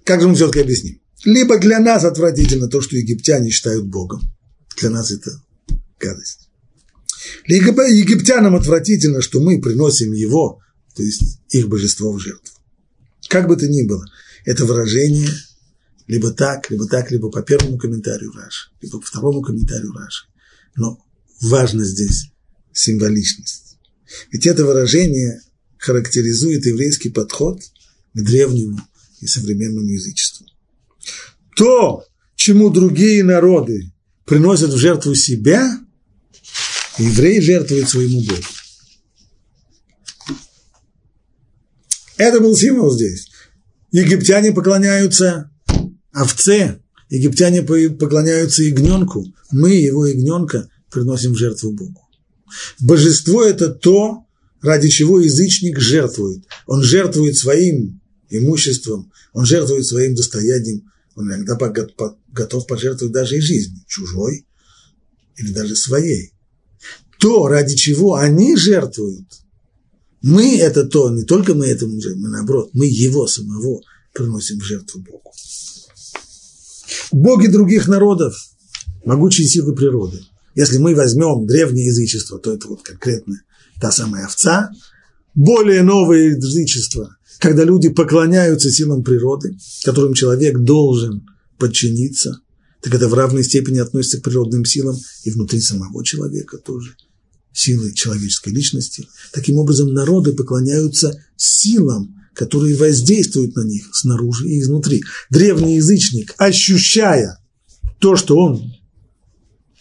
[0.07, 4.21] как же мы все-таки объясним, либо для нас отвратительно то, что египтяне считают Богом.
[4.79, 5.31] Для нас это
[5.99, 6.49] гадость.
[7.45, 10.61] Либо египтянам отвратительно, что мы приносим его,
[10.95, 12.55] то есть их божество в жертву.
[13.27, 14.05] Как бы то ни было,
[14.45, 15.29] это выражение
[16.07, 20.27] либо так, либо так, либо по первому комментарию Раши, либо по второму комментарию Раши.
[20.77, 21.05] Но
[21.41, 22.31] важно здесь
[22.71, 23.77] символичность.
[24.31, 25.41] Ведь это выражение
[25.77, 27.59] характеризует еврейский подход
[28.13, 28.79] к древнему
[29.21, 30.45] и современному язычеству.
[31.55, 32.03] То,
[32.35, 33.91] чему другие народы
[34.25, 35.79] приносят в жертву себя,
[36.97, 38.41] еврей жертвует своему Богу.
[42.17, 43.29] Это был символ здесь.
[43.91, 45.51] Египтяне поклоняются
[46.11, 52.01] овце, египтяне поклоняются ягненку, мы его ягненка приносим в жертву Богу.
[52.79, 54.25] Божество– это то,
[54.61, 56.43] ради чего язычник жертвует.
[56.65, 61.55] Он жертвует своим имуществом, он жертвует своим достоянием, он иногда
[62.31, 64.45] готов пожертвовать даже и жизнью, чужой
[65.37, 66.33] или даже своей.
[67.19, 69.27] То, ради чего они жертвуют,
[70.21, 73.81] мы это то, не только мы этому жертвуем, мы наоборот, мы его самого
[74.13, 75.31] приносим в жертву Богу.
[77.11, 78.35] Боги других народов–
[79.05, 80.21] могучие силы природы.
[80.55, 83.41] Если мы возьмем древнее язычество, то это вот конкретно
[83.79, 84.71] та самая овца.
[85.35, 91.25] Более новое язычество, когда люди поклоняются силам природы, которым человек должен
[91.57, 92.39] подчиниться,
[92.81, 96.95] так это в равной степени относится к природным силам и внутри самого человека тоже,
[97.53, 99.07] силы человеческой личности.
[99.33, 105.03] Таким образом, народы поклоняются силам, которые воздействуют на них снаружи и изнутри.
[105.31, 107.39] Древний язычник, ощущая
[107.99, 108.73] то, что он,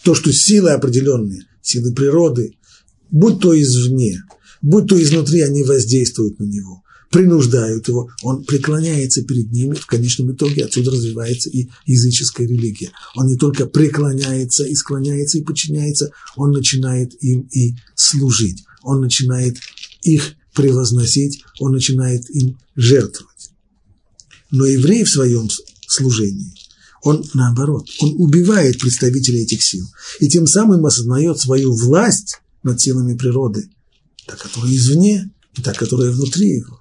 [0.03, 2.57] то, что силы определенные, силы природы,
[3.11, 4.23] будь то извне,
[4.63, 10.33] будь то изнутри, они воздействуют на него, принуждают его, он преклоняется перед ними, в конечном
[10.33, 12.91] итоге отсюда развивается и языческая религия.
[13.15, 19.57] Он не только преклоняется и склоняется и подчиняется, он начинает им и служить, он начинает
[20.03, 23.51] их превозносить, он начинает им жертвовать.
[24.51, 25.49] Но еврей в своем
[25.87, 26.55] служении,
[27.03, 29.87] он наоборот, он убивает представителей этих сил,
[30.21, 33.69] и тем самым осознает свою власть над силами природы,
[34.27, 36.81] та, которая извне, и та, которая внутри его.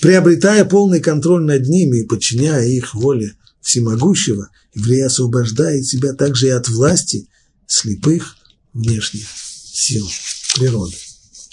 [0.00, 6.50] Приобретая полный контроль над ними и подчиняя их воле всемогущего, еврей освобождает себя также и
[6.50, 7.28] от власти
[7.66, 8.36] слепых
[8.72, 9.26] внешних
[9.72, 10.08] сил
[10.56, 10.94] природы.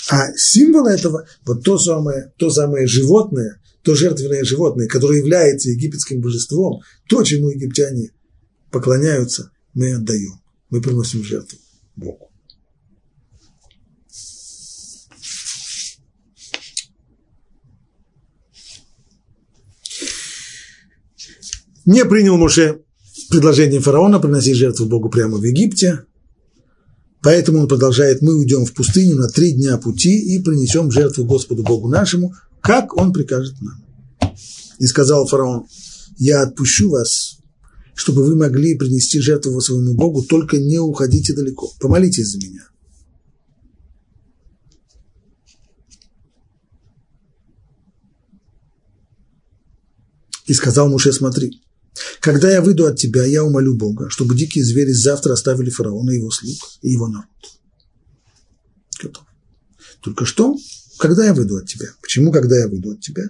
[0.10, 6.22] А символ этого, вот то самое, то самое животное, то жертвенное животное, которое является египетским
[6.22, 8.12] божеством, то, чему египтяне
[8.72, 11.58] поклоняются, мы отдаем, мы приносим жертву
[11.96, 12.32] Богу.
[21.86, 22.82] Не принял Муше
[23.30, 26.06] предложение фараона приносить жертву Богу прямо в Египте,
[27.22, 31.64] поэтому он продолжает, мы уйдем в пустыню на три дня пути и принесем жертву Господу
[31.64, 33.84] Богу нашему, как он прикажет нам.
[34.80, 35.68] И сказал фараон,
[36.18, 37.38] я отпущу вас,
[37.94, 42.68] чтобы вы могли принести жертву своему Богу, только не уходите далеко, помолитесь за меня.
[50.48, 51.60] И сказал Муше, смотри,
[52.20, 56.18] когда я выйду от тебя, я умолю Бога, чтобы дикие звери завтра оставили фараона и
[56.18, 57.28] его слуг, и его народ.
[60.02, 60.56] Только что,
[60.98, 61.88] когда я выйду от тебя?
[62.02, 63.24] Почему, когда я выйду от тебя?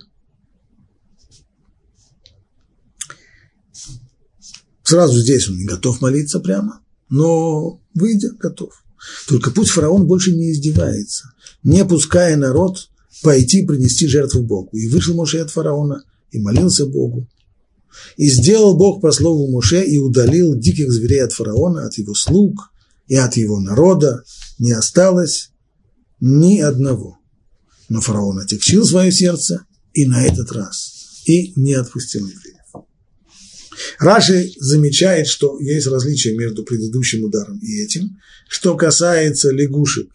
[4.83, 8.83] Сразу здесь он не готов молиться прямо, но выйдя, готов.
[9.27, 12.89] Только пусть фараон больше не издевается, не пуская народ
[13.23, 14.75] пойти принести жертву Богу.
[14.77, 17.27] И вышел Моше от фараона, и молился Богу,
[18.17, 22.71] и сделал Бог по слову Муше и удалил диких зверей от фараона, от его слуг
[23.07, 24.23] и от его народа.
[24.59, 25.51] Не осталось
[26.19, 27.19] ни одного.
[27.89, 32.55] Но фараон отекчил свое сердце и на этот раз, и не отпустил евреев.
[33.99, 38.17] Раши замечает, что есть различие между предыдущим ударом и этим.
[38.47, 40.09] Что касается лягушек,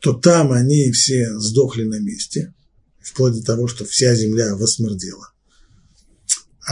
[0.00, 2.54] то там они все сдохли на месте,
[3.02, 5.29] вплоть до того, что вся земля восмердела.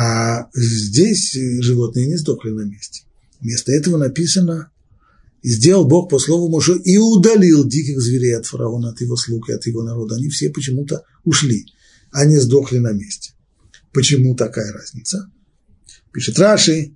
[0.01, 3.03] А здесь животные не сдохли на месте.
[3.41, 4.71] Вместо этого написано,
[5.43, 9.49] и сделал Бог по слову Моше и удалил диких зверей от фараона, от его слуг
[9.49, 10.15] и от его народа.
[10.15, 11.67] Они все почему-то ушли,
[12.13, 13.33] они сдохли на месте.
[13.93, 15.33] Почему такая разница?
[16.13, 16.93] Пишет Раши,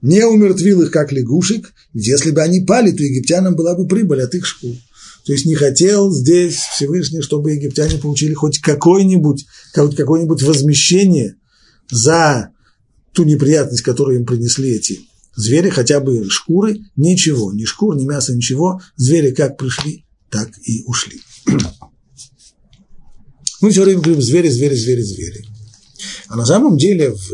[0.00, 4.34] не умертвил их, как лягушек, если бы они пали, то египтянам была бы прибыль от
[4.34, 4.74] их шкур.
[5.26, 9.44] То есть не хотел здесь Всевышний, чтобы египтяне получили хоть какое-нибудь,
[9.74, 11.36] хоть какое-нибудь возмещение
[11.90, 12.50] за
[13.12, 15.00] ту неприятность, которую им принесли эти
[15.34, 18.80] звери, хотя бы шкуры, ничего, ни шкур, ни мяса, ничего.
[18.96, 21.20] Звери как пришли, так и ушли.
[23.60, 25.46] Мы все время говорим звери, звери, звери, звери.
[26.28, 27.30] А на самом деле в,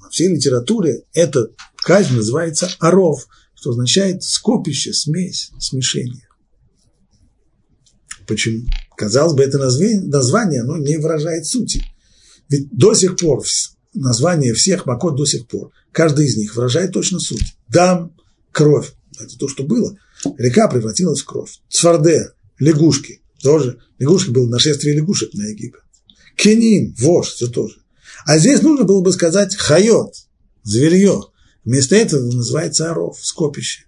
[0.00, 6.28] во всей литературе эта казнь называется оров, что означает скопище, смесь, смешение.
[8.26, 8.66] Почему?
[8.96, 11.84] Казалось бы, это название, оно не выражает сути.
[12.48, 13.42] Ведь до сих пор
[13.94, 17.56] название всех макот до сих пор, каждый из них выражает точно суть.
[17.68, 18.14] Дам,
[18.52, 18.92] кровь.
[19.18, 19.96] Это то, что было.
[20.38, 21.60] Река превратилась в кровь.
[21.68, 23.78] Цварде, лягушки, тоже.
[23.98, 25.82] Лягушки было нашествие лягушек на Египет.
[26.36, 27.76] Кенин, вож, все тоже.
[28.26, 30.14] А здесь нужно было бы сказать хайот,
[30.62, 31.22] зверье.
[31.64, 33.83] Вместо этого называется оров, скопище.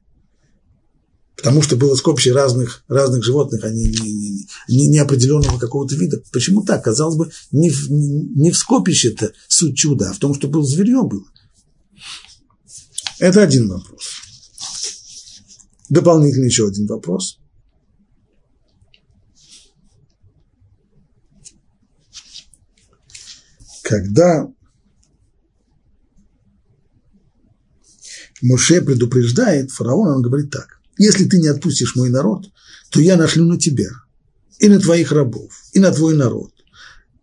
[1.37, 6.23] Потому что было скопище разных, разных животных, а не, не, не, не определенного какого-то вида.
[6.33, 6.83] Почему так?
[6.83, 11.03] Казалось бы, не в, не в скопище-то суть чуда, а в том, что было зверье
[11.03, 11.27] было.
[13.19, 14.03] Это один вопрос.
[15.91, 17.39] Дополнительно еще один вопрос.
[23.83, 24.51] Когда
[28.43, 30.76] Моше предупреждает фараона, он говорит так.
[30.99, 32.51] Если ты не отпустишь мой народ,
[32.91, 33.91] то я нашлю на тебя
[34.59, 36.53] и на твоих рабов, и на твой народ,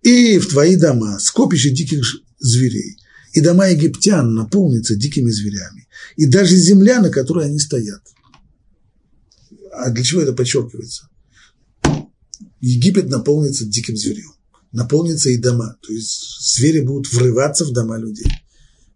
[0.03, 2.03] и в твои дома скопище диких
[2.39, 2.97] зверей,
[3.34, 8.01] и дома египтян наполнятся дикими зверями, и даже земля, на которой они стоят.
[9.71, 11.09] А для чего это подчеркивается?
[12.61, 14.32] Египет наполнится диким зверем,
[14.71, 18.28] наполнится и дома, то есть звери будут врываться в дома людей,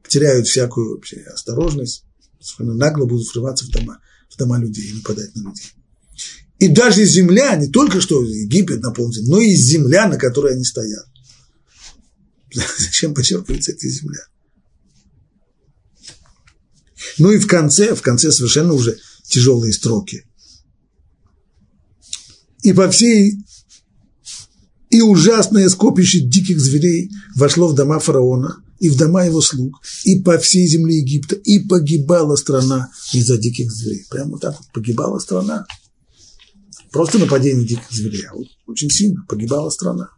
[0.04, 2.06] потеряют всякую вообще осторожность,
[2.60, 4.00] нагло будут врываться в дома,
[4.38, 5.72] дома людей и нападать на людей.
[6.60, 11.06] И даже земля, не только что Египет наполнится, но и земля, на которой они стоят.
[12.80, 14.22] Зачем подчеркивается эта земля?
[17.20, 20.26] Ну и в конце, в конце совершенно уже тяжелые строки.
[22.64, 23.38] И по всей
[24.90, 30.20] и ужасное скопище диких зверей вошло в дома фараона и в дома его слуг, и
[30.20, 34.06] по всей земле Египта, и погибала страна из-за диких зверей.
[34.10, 35.66] Прямо так вот погибала страна.
[36.92, 40.10] Просто нападение диких зверей, а вот очень сильно погибала страна.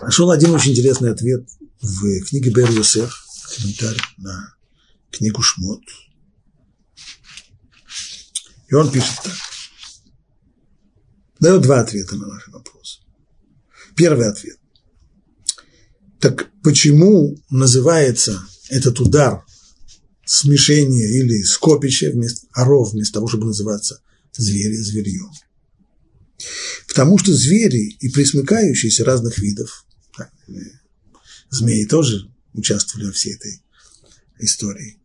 [0.00, 1.48] Нашел один очень интересный ответ
[1.80, 3.24] в книге Бер Йосеф,
[3.56, 4.54] комментарий на
[5.10, 5.82] книгу Шмот.
[8.68, 9.34] И он пишет так.
[11.38, 13.02] Дает два ответа на наш вопрос.
[13.96, 14.58] Первый ответ.
[16.22, 19.44] Так почему называется этот удар
[20.24, 24.00] смешение или скопище вместо оров, вместо того, чтобы называться
[24.30, 25.32] звери, зверьем?
[26.86, 29.84] Потому что звери и присмыкающиеся разных видов,
[31.50, 33.60] змеи тоже участвовали во всей этой
[34.38, 34.98] истории,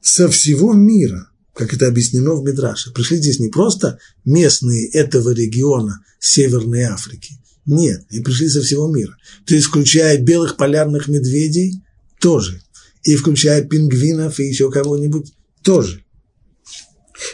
[0.00, 6.02] со всего мира, как это объяснено в Медраше, пришли здесь не просто местные этого региона
[6.18, 7.38] Северной Африки,
[7.70, 9.16] нет, они пришли со всего мира.
[9.46, 11.82] То есть, включая белых полярных медведей,
[12.20, 12.60] тоже.
[13.04, 16.04] И включая пингвинов и еще кого-нибудь, тоже.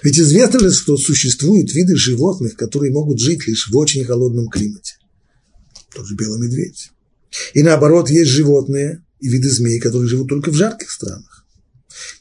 [0.02, 4.94] Ведь известно же, что существуют виды животных, которые могут жить лишь в очень холодном климате.
[5.94, 6.90] Тот же белый медведь.
[7.54, 11.46] И наоборот, есть животные и виды змей, которые живут только в жарких странах.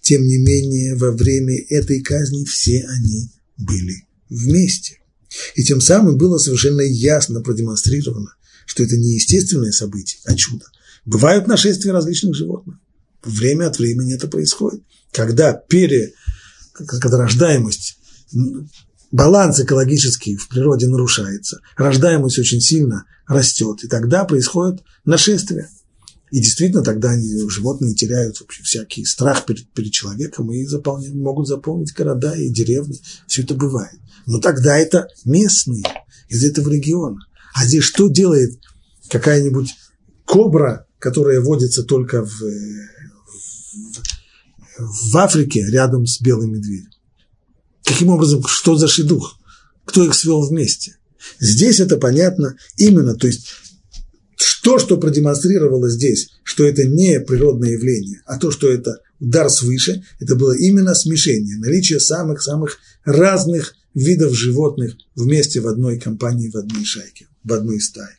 [0.01, 4.99] Тем не менее, во время этой казни все они были вместе.
[5.55, 10.65] И тем самым было совершенно ясно продемонстрировано, что это не естественное событие, а чудо.
[11.05, 12.77] Бывают нашествия различных животных.
[13.23, 14.83] Время от времени это происходит.
[15.11, 16.13] Когда пере,
[16.73, 17.97] когда рождаемость,
[19.11, 25.69] баланс экологический в природе нарушается, рождаемость очень сильно растет, и тогда происходит нашествие.
[26.35, 31.47] И действительно, тогда они, животные теряют вообще всякий страх перед, перед человеком и заполняют, могут
[31.47, 32.99] заполнить города и деревни.
[33.25, 33.97] Все это бывает.
[34.25, 35.85] Но тогда это местные
[36.27, 37.21] из этого региона.
[37.53, 38.59] А здесь что делает
[39.09, 39.75] какая-нибудь
[40.25, 42.41] кобра, которая водится только в,
[44.77, 46.91] в, в Африке рядом с белым медведем?
[47.85, 49.39] Каким образом, что за шедух?
[49.85, 50.97] Кто их свел вместе?
[51.39, 53.47] Здесь это понятно именно, то есть
[54.65, 60.03] то, что продемонстрировало здесь, что это не природное явление, а то, что это удар свыше,
[60.19, 66.83] это было именно смешение, наличие самых-самых разных видов животных вместе в одной компании, в одной
[66.83, 68.17] шайке, в одной стае.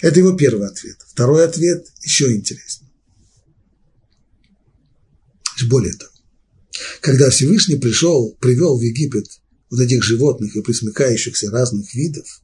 [0.00, 0.96] Это его первый ответ.
[1.06, 2.90] Второй ответ еще интереснее.
[5.68, 6.10] Более того,
[7.02, 9.26] Когда Всевышний пришел, привел в Египет
[9.70, 12.42] вот этих животных и присмыкающихся разных видов,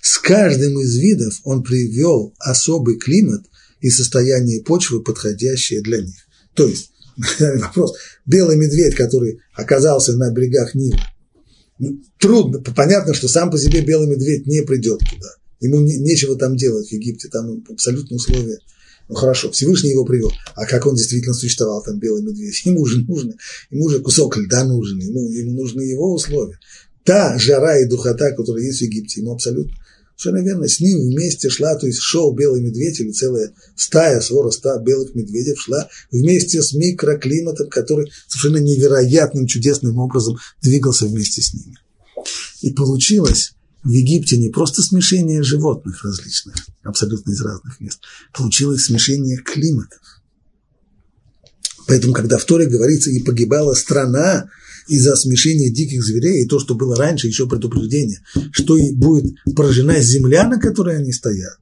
[0.00, 3.42] с каждым из видов он привел особый климат
[3.80, 6.16] и состояние почвы, подходящее для них.
[6.54, 6.92] То есть,
[7.40, 7.96] вопрос,
[8.26, 11.00] белый медведь, который оказался на берегах Нила,
[11.78, 15.28] ну, трудно, понятно, что сам по себе белый медведь не придет туда.
[15.60, 18.58] Ему не, нечего там делать в Египте, там абсолютно условия.
[19.08, 20.30] Ну хорошо, Всевышний его привел.
[20.54, 22.64] А как он действительно существовал, там белый медведь?
[22.64, 23.34] Ему же нужно,
[23.70, 26.58] ему же кусок льда нужен, ему, ему нужны его условия.
[27.04, 29.74] Та жара и духота, которая есть в Египте, ему абсолютно
[30.20, 34.50] Совершенно верно, с ним вместе шла, то есть шел белый медведь или целая стая, свора
[34.50, 41.54] ста белых медведей шла вместе с микроклиматом, который совершенно невероятным, чудесным образом двигался вместе с
[41.54, 41.78] ними.
[42.60, 48.00] И получилось в Египте не просто смешение животных различных, абсолютно из разных мест,
[48.34, 50.02] получилось смешение климатов.
[51.86, 54.50] Поэтому, когда в Торе говорится, и погибала страна,
[54.90, 58.20] из-за смешения диких зверей, и то, что было раньше, еще предупреждение,
[58.52, 61.60] что будет поражена земля, на которой они стоят,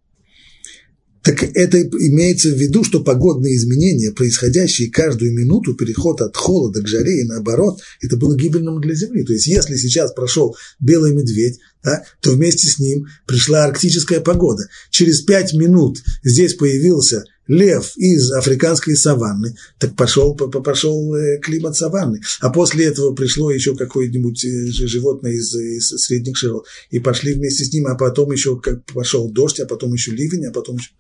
[1.29, 6.89] так это имеется в виду, что погодные изменения, происходящие каждую минуту, переход от холода к
[6.89, 9.24] жаре и наоборот, это было гибельным для Земли.
[9.24, 14.68] То есть если сейчас прошел белый медведь, да, то вместе с ним пришла арктическая погода.
[14.91, 22.20] Через пять минут здесь появился лев из африканской саванны, так пошел, пошел э, климат саванны.
[22.40, 27.64] А после этого пришло еще какое-нибудь э, животное из, из средних широт, и пошли вместе
[27.64, 30.90] с ним, а потом еще как пошел дождь, а потом еще ливень, а потом еще...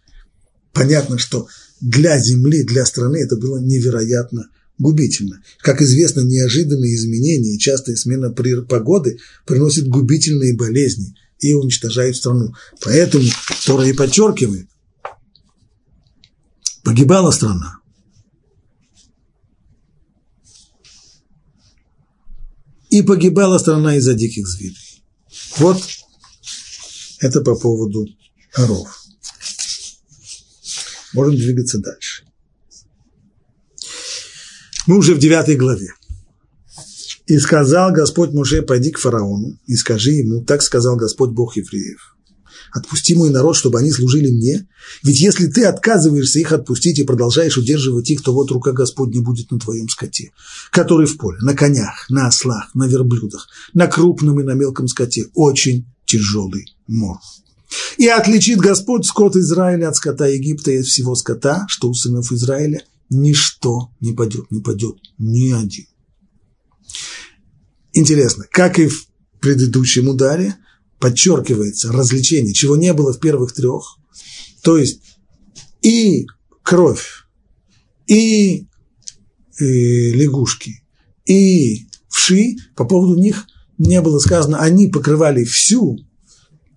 [0.72, 1.48] Понятно, что
[1.80, 5.42] для земли, для страны это было невероятно губительно.
[5.60, 12.54] Как известно, неожиданные изменения, частая смена погоды приносят губительные болезни и уничтожают страну.
[12.84, 13.24] Поэтому
[13.66, 14.68] Тора и подчеркивает,
[16.84, 17.80] Погибала страна.
[22.90, 25.04] И погибала страна из-за диких зверей.
[25.58, 25.82] Вот
[27.20, 28.06] это по поводу
[28.52, 28.88] коров.
[31.12, 32.24] Можем двигаться дальше.
[34.86, 35.92] Мы уже в девятой главе.
[37.26, 42.16] «И сказал Господь Муше, пойди к фараону и скажи ему, так сказал Господь Бог евреев,
[42.72, 44.66] Отпусти мой народ, чтобы они служили мне.
[45.02, 49.50] Ведь если ты отказываешься их отпустить и продолжаешь удерживать их, то вот рука Господня будет
[49.50, 50.32] на твоем скоте,
[50.70, 55.26] который в поле, на конях, на ослах, на верблюдах, на крупном и на мелком скоте.
[55.34, 57.18] Очень тяжелый мор.
[57.98, 62.32] И отличит Господь скот Израиля от скота Египта и от всего скота, что у сынов
[62.32, 65.86] Израиля ничто не падет, не падет ни один.
[67.92, 69.06] Интересно, как и в
[69.40, 70.56] предыдущем ударе,
[70.98, 73.98] подчеркивается развлечение, чего не было в первых трех.
[74.62, 75.00] То есть
[75.82, 76.26] и
[76.62, 77.24] кровь,
[78.06, 78.66] и, и
[79.60, 80.82] э, лягушки,
[81.26, 83.46] и вши, по поводу них
[83.78, 85.98] не было сказано, они покрывали всю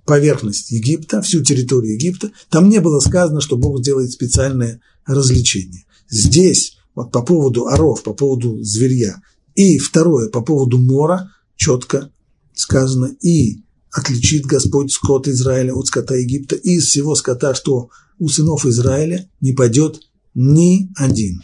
[0.06, 5.86] поверхность Египта, всю территорию Египта, там не было сказано, что Бог сделает специальное развлечение.
[6.10, 9.22] Здесь, вот по поводу оров, по поводу зверья,
[9.56, 12.12] и второе, по поводу мора, четко
[12.54, 17.90] сказано, и отличит Господь скот Израиля от скота Египта, и из всего скота, что
[18.20, 20.02] у сынов Израиля, не пойдет
[20.34, 21.42] ни один.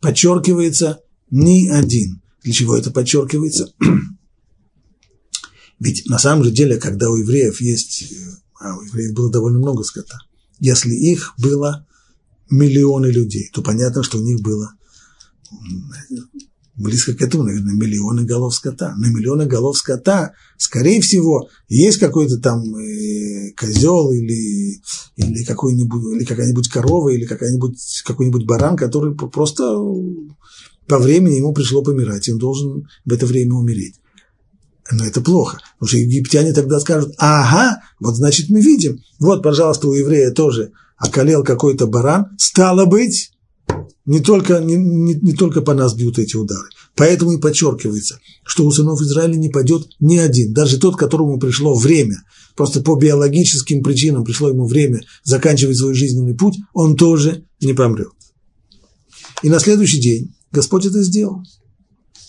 [0.00, 1.00] Подчеркивается
[1.30, 2.22] ни один.
[2.42, 3.72] Для чего это подчеркивается?
[5.78, 8.12] Ведь на самом же деле, когда у евреев есть,
[8.58, 10.18] а у евреев было довольно много скота,
[10.58, 11.86] если их было
[12.50, 14.74] миллионы людей, то понятно, что у них было
[16.80, 18.94] близко к этому, наверное, миллионы голов скота.
[18.96, 24.80] На миллионы голов скота, скорее всего, есть какой-то там э, козел или,
[25.16, 29.64] или, какой-нибудь, или какая-нибудь корова, или какая-нибудь, какой-нибудь баран, который просто
[30.86, 33.94] по времени ему пришло помирать, и он должен в это время умереть.
[34.90, 39.86] Но это плохо, потому что египтяне тогда скажут, ага, вот значит мы видим, вот, пожалуйста,
[39.86, 43.30] у еврея тоже околел какой-то баран, стало быть,
[44.04, 46.68] не только, не, не, не только по нас бьют эти удары.
[46.96, 51.74] Поэтому и подчеркивается, что у сынов Израиля не пойдет ни один, даже тот, которому пришло
[51.74, 52.22] время,
[52.56, 58.12] просто по биологическим причинам пришло ему время заканчивать свой жизненный путь, он тоже не помрет.
[59.42, 61.42] И на следующий день Господь это сделал.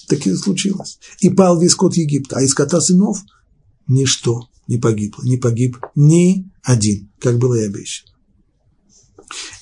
[0.07, 0.99] Так и случилось.
[1.19, 3.19] И пал весь скот Египта, а из скота сынов
[3.87, 8.10] ничто не погибло, не погиб ни один, как было и обещано.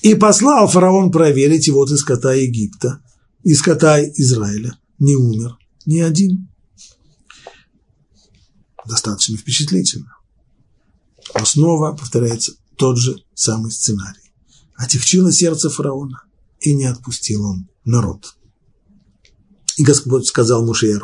[0.02, 3.02] И послал фараон проверить, и вот из скота Египта,
[3.42, 5.56] из скота Израиля не умер
[5.86, 6.48] ни один.
[8.86, 10.16] Достаточно впечатлительно.
[11.38, 14.32] Но снова повторяется тот же самый сценарий.
[14.74, 16.22] Отягчило сердце фараона,
[16.60, 18.36] и не отпустил он народ.
[19.76, 20.98] И Господь сказал Муше и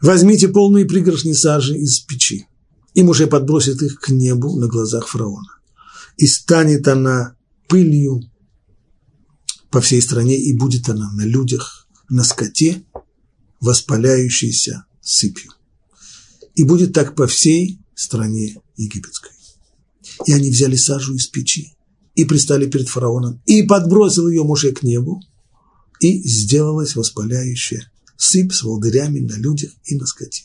[0.00, 2.46] возьмите полные пригоршни сажи из печи,
[2.94, 5.58] и Муше подбросит их к небу на глазах фараона.
[6.16, 7.36] И станет она
[7.68, 8.20] пылью
[9.70, 12.84] по всей стране, и будет она на людях, на скоте,
[13.60, 15.52] воспаляющейся сыпью.
[16.54, 19.32] И будет так по всей стране египетской.
[20.26, 21.74] И они взяли сажу из печи
[22.14, 25.22] и пристали перед фараоном, и подбросил ее Муше к небу,
[26.00, 30.44] и сделалась воспаляющая сыпь с волдырями на людях и на скоте.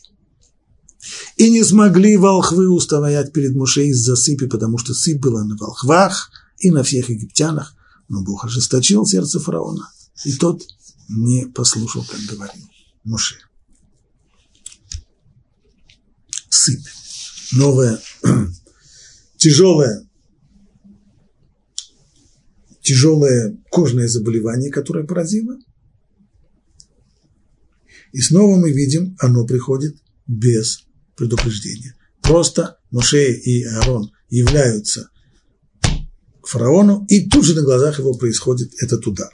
[1.36, 6.30] И не смогли волхвы устоять перед Муше из-за сыпи, потому что сыпь была на волхвах
[6.58, 7.74] и на всех египтянах,
[8.08, 9.90] но Бог ожесточил сердце фараона,
[10.24, 10.66] и тот
[11.08, 12.68] не послушал, как говорил
[13.04, 13.36] Муше.
[16.50, 16.86] Сыпь.
[17.52, 18.00] Новое,
[19.36, 20.06] тяжелое,
[22.82, 25.56] тяжелое кожное заболевание, которое поразило.
[28.12, 29.96] И снова мы видим, оно приходит
[30.26, 30.87] без
[31.18, 31.94] предупреждения.
[32.22, 35.10] Просто Моше и Аарон являются
[36.42, 39.30] фараону, и тут же на глазах его происходит этот удар.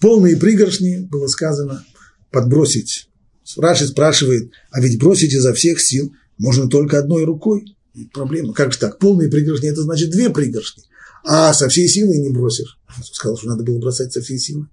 [0.00, 1.84] Полные пригоршни, было сказано,
[2.32, 3.08] подбросить.
[3.56, 7.76] Раши спрашивает, а ведь бросить изо всех сил можно только одной рукой.
[8.12, 8.52] Проблема.
[8.52, 8.98] Как же так?
[8.98, 10.84] Полные пригоршни– это значит две пригоршни.
[11.24, 12.78] А со всей силой не бросишь.
[13.12, 14.66] Сказал, что надо было бросать со всей силой.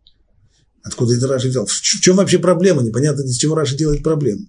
[0.84, 1.66] Откуда это Раши взял?
[1.66, 2.84] В чем вообще проблема?
[2.84, 4.46] Непонятно, из чего Раши делает проблему.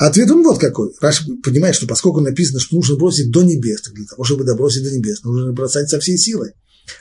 [0.00, 0.94] Ответ он вот какой.
[1.02, 4.90] Раши понимает, что поскольку написано, что нужно бросить до небес, для того, чтобы добросить до
[4.90, 6.52] небес, нужно бросать со всей силой.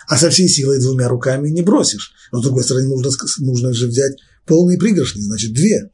[0.10, 2.12] А со всей силой двумя руками не бросишь.
[2.34, 5.90] Но, с другой стороны, нужно, нужно же взять полные пригоршни, значит, две.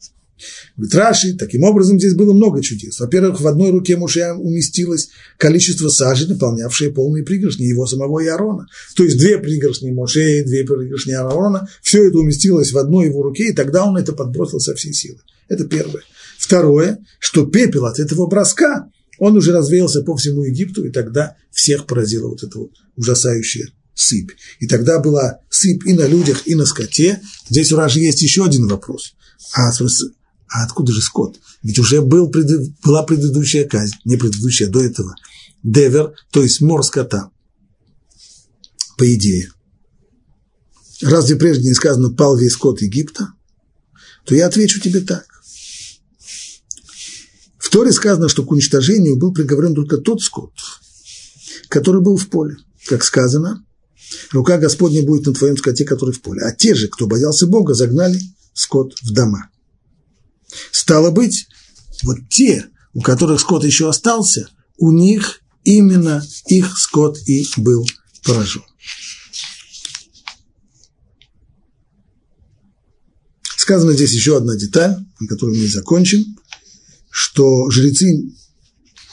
[0.76, 3.00] Говорит, Раши, таким образом здесь было много чудес.
[3.00, 8.66] Во-первых, в одной руке Муше уместилось количество сажи, наполнявшее полные пригоршни его самого и Аарона.
[8.96, 13.22] То есть две пригоршни Муше и две пригоршни Аарона, все это уместилось в одной его
[13.22, 15.20] руке, и тогда он это подбросил со всей силы.
[15.48, 16.02] Это первое.
[16.38, 21.86] Второе, что пепел от этого броска, он уже развеялся по всему Египту, и тогда всех
[21.86, 24.32] поразила вот эта вот ужасающая сыпь.
[24.60, 27.22] И тогда была сыпь и на людях, и на скоте.
[27.50, 29.16] Здесь у Раши есть еще один вопрос.
[29.54, 31.40] А, а откуда же скот?
[31.64, 32.32] Ведь уже был,
[32.84, 35.16] была предыдущая казнь, не предыдущая, до этого.
[35.64, 37.32] Девер, то есть мор скота,
[38.98, 39.52] по идее.
[41.02, 43.30] Разве прежде не сказано «пал весь скот Египта»,
[44.26, 45.26] то я отвечу тебе так.
[47.76, 50.54] Торе сказано, что к уничтожению был приговорен только тот скот,
[51.68, 52.56] который был в поле.
[52.88, 53.66] Как сказано,
[54.32, 56.42] рука Господня будет на твоем скоте, который в поле.
[56.44, 58.18] А те же, кто боялся Бога, загнали
[58.54, 59.50] скот в дома.
[60.72, 61.48] Стало быть,
[62.04, 64.48] вот те, у которых скот еще остался,
[64.78, 67.86] у них именно их скот и был
[68.24, 68.64] поражен.
[73.58, 76.38] Сказано здесь еще одна деталь, на которую мы закончим,
[77.16, 78.30] что жрецы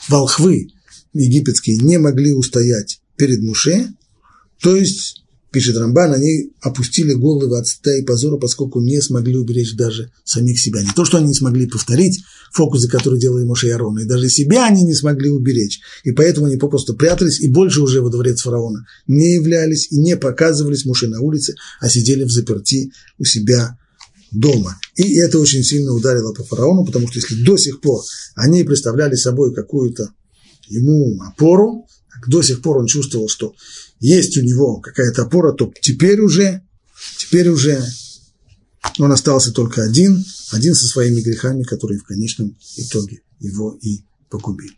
[0.09, 0.67] волхвы
[1.13, 3.93] египетские не могли устоять перед Муше,
[4.61, 5.23] то есть
[5.53, 10.59] пишет Рамбан, они опустили головы от стыда и позора, поскольку не смогли уберечь даже самих
[10.59, 10.81] себя.
[10.81, 14.27] Не то, что они не смогли повторить фокусы, которые делали Моше и Арон, и даже
[14.27, 15.79] себя они не смогли уберечь.
[16.03, 20.17] И поэтому они попросту прятались и больше уже во дворец фараона не являлись и не
[20.17, 23.77] показывались Моше на улице, а сидели в заперти у себя
[24.33, 24.79] дома.
[24.95, 28.03] И это очень сильно ударило по фараону, потому что если до сих пор
[28.35, 30.09] они представляли собой какую-то
[30.67, 31.87] ему опору,
[32.27, 33.53] до сих пор он чувствовал, что
[33.99, 36.61] есть у него какая-то опора, то теперь уже,
[37.17, 37.83] теперь уже
[38.99, 44.75] он остался только один, один со своими грехами, которые в конечном итоге его и погубили.